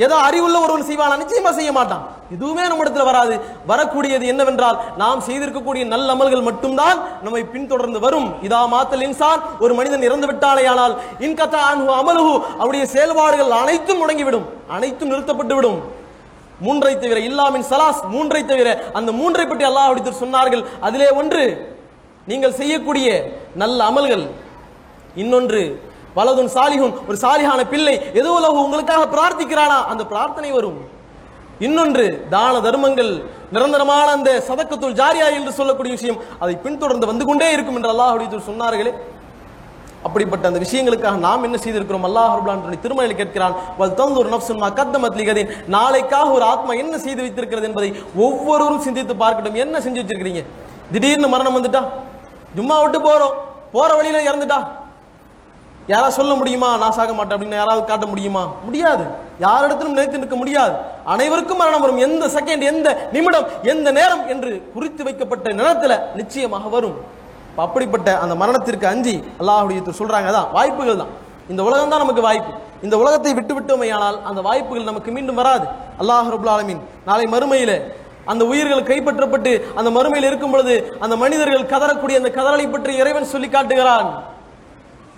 ஏதோ 0.04 0.16
அறிவுள்ள 0.28 0.56
ஒருவன் 0.64 0.86
செய்வான்? 0.88 1.20
நிச்சயமா 1.22 1.50
செய்ய 1.58 1.70
மாட்டான். 1.76 2.02
எதுவுமே 2.34 2.62
நம்ம 2.70 2.82
இடத்துல 2.84 3.04
வராது. 3.08 3.34
வரக்கூடியது 3.70 4.24
என்னவென்றால் 4.32 4.78
நாம் 5.02 5.20
செய்திருக்கக்கூடிய 5.26 5.82
நல்ல 5.92 6.08
அமல்கள் 6.14 6.46
மட்டும்தான் 6.48 6.98
நம்மை 7.24 7.42
பின்தொடர்ந்து 7.54 8.00
வரும். 8.06 8.28
இதா 8.46 8.60
மாத்தல் 8.74 9.04
இன்சான் 9.08 9.42
ஒரு 9.64 9.72
மனிதன் 9.78 10.06
இறந்து 10.08 10.26
விட்டாலேயானால் 10.30 10.94
இன்கத்தா 11.26 11.60
அன்ஹு 11.70 12.34
அவருடைய 12.62 12.86
செயல்பாடுகள் 12.94 13.58
அனைத்தும் 13.62 14.00
முடங்கிவிடும். 14.02 14.46
அனைத்தும் 14.76 15.12
நிறுத்தப்பட்டு 15.12 15.56
விடும். 15.58 15.78
மூன்றை 16.66 16.92
தவிர 16.98 17.18
இல்லாமின் 17.28 17.66
சலாஸ் 17.70 18.02
மூன்றை 18.12 18.42
தவிர 18.50 18.68
அந்த 18.98 19.10
மூன்றை 19.20 19.44
பற்றி 19.46 19.64
அல்லாஹ் 19.70 19.90
அடித்து 19.92 20.12
சொன்னார்கள். 20.22 20.62
அதிலே 20.86 21.08
ஒன்று 21.20 21.44
நீங்கள் 22.30 22.58
செய்யக்கூடிய 22.60 23.08
நல்ல 23.62 23.78
அமல்கள். 23.90 24.24
இன்னொன்று 25.22 25.60
வலதுன் 26.18 26.52
சாலிகும் 26.56 26.94
ஒரு 27.08 27.16
சாலிஹான 27.24 27.64
பிள்ளை 27.72 27.94
ஏதோ 28.20 28.30
உலகம் 28.40 28.64
உங்களுக்காக 28.66 29.08
பிரார்த்திக்கிறானா 29.14 29.78
அந்த 29.92 30.04
பிரார்த்தனை 30.12 30.52
வரும். 30.58 30.78
இன்னொன்று 31.66 32.06
தான 32.34 32.54
தர்மங்கள் 32.60 33.12
நிரந்தரமான 33.54 34.06
அந்த 34.16 34.30
சதக்கத்துள் 34.48 34.96
ஜாரியா 35.00 35.26
என்று 35.38 35.52
சொல்லக்கூடிய 35.58 35.92
விஷயம் 35.98 36.18
அதை 36.38 36.54
பின்தொடர்ந்து 36.64 37.10
வந்து 37.10 37.24
கொண்டே 37.28 37.48
இருக்கும் 37.56 37.76
என்று 37.78 37.92
அல்லாஹ் 37.92 38.48
சொன்னார்களே. 38.48 38.92
அப்படிப்பட்ட 40.06 40.44
அந்த 40.48 40.60
விஷயங்களுக்காக 40.64 41.18
நாம் 41.26 41.44
என்ன 41.46 41.56
செய்திருக்கிறோம்? 41.62 42.04
அல்லாஹ் 42.08 42.34
ரபுல்லான் 42.36 42.82
திருமலையில் 42.84 43.20
கேட்கிறான் 43.20 43.54
வல் 43.78 43.94
நப்சுன் 44.34 44.60
மா 44.64 44.68
கத்தமத் 44.80 45.18
லிகதின். 45.20 45.50
நாளைக்காக 45.76 46.28
ஒரு 46.36 46.44
ஆத்மா 46.52 46.72
என்ன 46.82 46.98
செய்து 46.98 47.20
வைத்திருக்கிறது 47.24 47.66
என்பதை 47.70 47.90
ஒவ்வொருவரும் 48.26 48.84
சிந்தித்து 48.86 49.14
பார்க்கட்டும். 49.14 49.60
என்ன 49.64 49.78
செஞ்சு 49.78 50.00
வச்சிருக்கிறீங்க? 50.02 50.44
திடீர்னு 50.92 51.28
மரணம் 51.28 51.56
வந்துட்டா? 51.56 51.82
ஜும்மா 52.56 52.76
விட்டு 52.82 53.00
போறோம். 53.08 53.34
போற 53.72 53.88
வழியில 53.94 54.20
இறந்துட்டா? 54.30 54.58
யாராவது 55.86 56.16
சொல்ல 56.18 56.34
முடியுமா? 56.34 56.76
நான் 56.76 56.94
சாக 56.98 57.12
மாட்டேன் 57.12 57.36
அப்படின்னு 57.36 57.60
யாராவது 57.60 57.84
காட்ட 57.84 58.06
முடியுமா? 58.06 58.52
முடியாது. 58.64 59.04
யாரிடத்திலும் 59.40 59.94
நினைத்து 59.96 60.18
நிற்க 60.18 60.36
முடியாது. 60.36 60.74
அனைவருக்கும் 61.04 61.56
மரணம் 61.56 61.80
வரும். 61.80 62.00
எந்த 62.06 62.26
செகண்ட் 62.26 62.62
எந்த 62.72 63.08
நிமிடம் 63.12 63.46
எந்த 63.62 63.90
நேரம் 63.90 64.28
என்று 64.28 64.70
குறித்து 64.74 65.04
வைக்கப்பட்ட 65.04 65.50
நிலத்துல 65.50 66.14
நிச்சயமாக 66.14 66.68
வரும். 66.68 66.96
அப்படிப்பட்ட 67.64 68.18
அந்த 68.18 68.34
மரணத்திற்கு 68.34 68.86
அஞ்சி 68.86 69.14
அல்லாஹுடைய 69.40 69.82
சொல்றாங்க. 70.00 70.30
அதான் 70.32 70.50
வாய்ப்புகள் 70.52 70.96
தான். 70.96 71.12
இந்த 71.48 71.62
உலகம் 71.62 71.88
தான் 71.88 72.02
நமக்கு 72.04 72.22
வாய்ப்பு. 72.28 72.52
இந்த 72.82 72.98
உலகத்தை 72.98 73.34
விட்டு 73.34 73.54
விட்டோமையானால் 73.58 74.22
அந்த 74.22 74.40
வாய்ப்புகள் 74.40 74.90
நமக்கு 74.90 75.10
மீண்டும் 75.10 75.34
வராது. 75.34 75.66
அல்லாஹ் 76.00 76.32
ரபுல் 76.34 76.52
ஆலமீன் 76.54 76.82
நாளை 77.04 77.26
மறுமையில 77.34 77.74
அந்த 78.32 78.44
உயிர்கள் 78.44 78.88
கைப்பற்றப்பட்டு 78.90 79.52
அந்த 79.74 79.90
மறுமையில் 79.96 80.28
இருக்கும் 80.30 80.50
பொழுது 80.50 80.96
அந்த 81.00 81.16
மனிதர்கள் 81.16 81.70
கதறக்கூடிய 81.72 82.16
அந்த 82.20 82.30
கதறலை 82.38 82.70
பற்றி 82.70 82.94
இறைவன் 82.96 83.32
சொல்லி 83.34 83.48
காட்டுகிறான். 83.48 84.08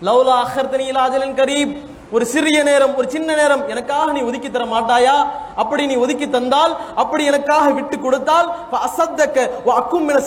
லவ்லா 0.03 0.35
அஹர்தனி 0.45 0.85
இலா 0.89 1.05
கரீப். 1.35 1.73
ஒரு 2.13 2.25
சிறிய 2.27 2.59
நேரம் 2.63 2.95
ஒரு 2.95 3.11
சின்ன 3.11 3.35
நேரம் 3.35 3.69
எனக்காக 3.69 4.13
நீ 4.13 4.21
ஒதுக்கி 4.21 4.51
தர 4.51 4.65
மாட்டாயா? 4.65 5.17
அப்படி 5.57 5.87
நீ 5.87 5.97
ஒதுக்கி 5.97 6.27
தந்தால் 6.29 6.73
அப்படி 6.95 7.25
எனக்காக 7.25 7.67
விட்டு 7.71 7.97
கொடுத்தால் 7.99 8.47
அசத்தக்க 8.79 9.37
அக்கும் 9.73 10.05
மின 10.05 10.21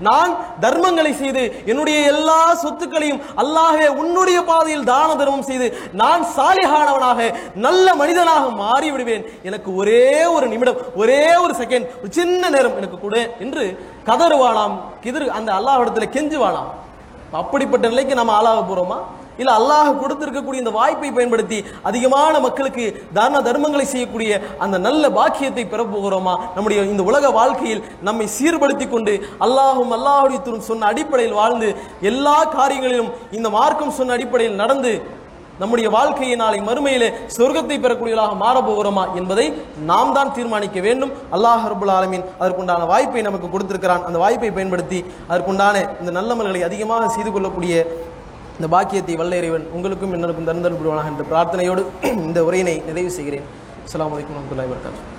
நான் 0.00 0.32
தர்மங்களை 0.60 1.12
செய்து 1.12 1.42
என்னுடைய 1.66 1.98
எல்லா 2.06 2.38
சொத்துக்களையும் 2.54 3.20
அல்லாஹே 3.36 3.88
உன்னுடைய 3.94 4.38
பாதையில் 4.42 4.84
தான 4.84 5.16
தர்மம் 5.16 5.42
செய்து 5.42 5.66
நான் 5.92 6.22
சாலிஹானவனாக 6.36 7.20
நல்ல 7.56 7.94
மனிதனாக 7.94 8.50
மாறி 8.56 8.90
விடுவேன் 8.90 9.24
எனக்கு 9.42 9.74
ஒரே 9.74 10.04
ஒரு 10.26 10.48
நிமிடம் 10.48 10.80
ஒரே 10.94 11.34
ஒரு 11.36 11.54
செகண்ட் 11.54 11.88
ஒரு 12.00 12.10
சின்ன 12.10 12.50
நேரம் 12.50 12.76
எனக்கு 12.76 12.98
கொடு 12.98 13.22
என்று 13.38 13.64
கதறுவாளாம் 14.06 14.76
கிதறு 15.00 15.28
அந்த 15.30 15.52
அல்லாஹ் 15.52 15.82
இடத்துல 15.82 16.08
கெஞ்சுவாளாம் 16.10 16.70
அப்படிப்பட்ட 17.32 17.88
நிலைக்கு 17.88 18.14
நம்ம 18.14 18.32
ஆளாக 18.32 18.62
போறோமா? 18.62 18.98
இல்ல 19.38 19.52
அல்லாஹ் 19.58 20.00
கொடுத்திருக்கக்கூடிய 20.00 20.62
இந்த 20.62 20.70
வாய்ப்பை 20.70 21.10
பயன்படுத்தி 21.12 21.64
அதிகமான 21.82 22.40
மக்களுக்கு 22.40 22.84
தான 23.12 23.40
தர்மங்களை 23.40 23.84
செய்யக்கூடிய 23.84 24.40
அந்த 24.58 24.78
நல்ல 24.78 25.10
பாக்கியத்தை 25.10 25.64
பெற 25.66 25.82
போகிறோமா? 25.82 26.34
நம்முடைய 26.54 26.82
இந்த 26.82 27.02
உலக 27.02 27.30
வாழ்க்கையில் 27.30 27.82
நம்மை 28.02 28.26
சீர்படுத்தி 28.38 28.88
கொண்டு 28.88 29.14
அல்லாஹும் 29.40 29.90
அல்லாஹுடைய 29.90 30.60
சொன்ன 30.60 30.86
அடிப்படையில் 30.86 31.32
வாழ்ந்து 31.32 31.74
எல்லா 32.00 32.44
காரியங்களிலும் 32.58 33.12
இந்த 33.30 33.50
மார்க்கம் 33.50 33.90
சொன்ன 33.90 34.12
அடிப்படையில் 34.12 34.54
நடந்து 34.54 35.02
நம்முடைய 35.62 35.88
வாழ்க்கையை 35.96 36.36
நாளை 36.42 36.60
மறுமையிலே 36.68 37.08
சொர்க்கத்தை 37.36 37.76
பெறக்கூடியவர்களாக 37.82 38.36
மாறப்போகிறோமா 38.44 39.04
என்பதை 39.20 39.46
நாம் 39.90 40.14
தான் 40.16 40.32
தீர்மானிக்க 40.38 40.78
வேண்டும். 40.86 41.12
அல்லாஹ் 41.36 41.66
ரபுல் 41.72 41.94
ஆலமீன் 41.98 42.24
அதற்குண்டான 42.42 42.86
வாய்ப்பை 42.92 43.22
நமக்கு 43.28 43.48
கொடுத்திருக்கிறான். 43.54 44.06
அந்த 44.08 44.18
வாய்ப்பை 44.24 44.50
பயன்படுத்தி 44.58 45.00
அதற்குண்டான 45.30 45.84
இந்த 46.00 46.12
நல்லமல்களை 46.18 46.62
அதிகமாக 46.70 47.10
செய்து 47.16 47.32
கொள்ளக்கூடிய 47.36 47.74
இந்த 48.58 48.68
பாக்கியத்தை 48.74 49.14
வல்ல 49.20 49.38
இறைவன் 49.40 49.64
உங்களுக்கும் 49.76 50.14
என்னருக்கும் 50.16 50.48
தருந்தல் 50.48 50.78
புரிவானாக 50.80 51.12
என்ற 51.12 51.24
பிரார்த்தனையோடு 51.30 51.82
இந்த 52.26 52.40
உரையினை 52.48 52.76
நிறைவு 52.90 53.10
செய்கிறேன். 53.18 53.46
அஸ்லாம் 53.86 54.12
வலைக்கம் 54.14 54.36
வரமத்துல்லாய் 54.36 54.72
வரகாத்து 54.74 55.10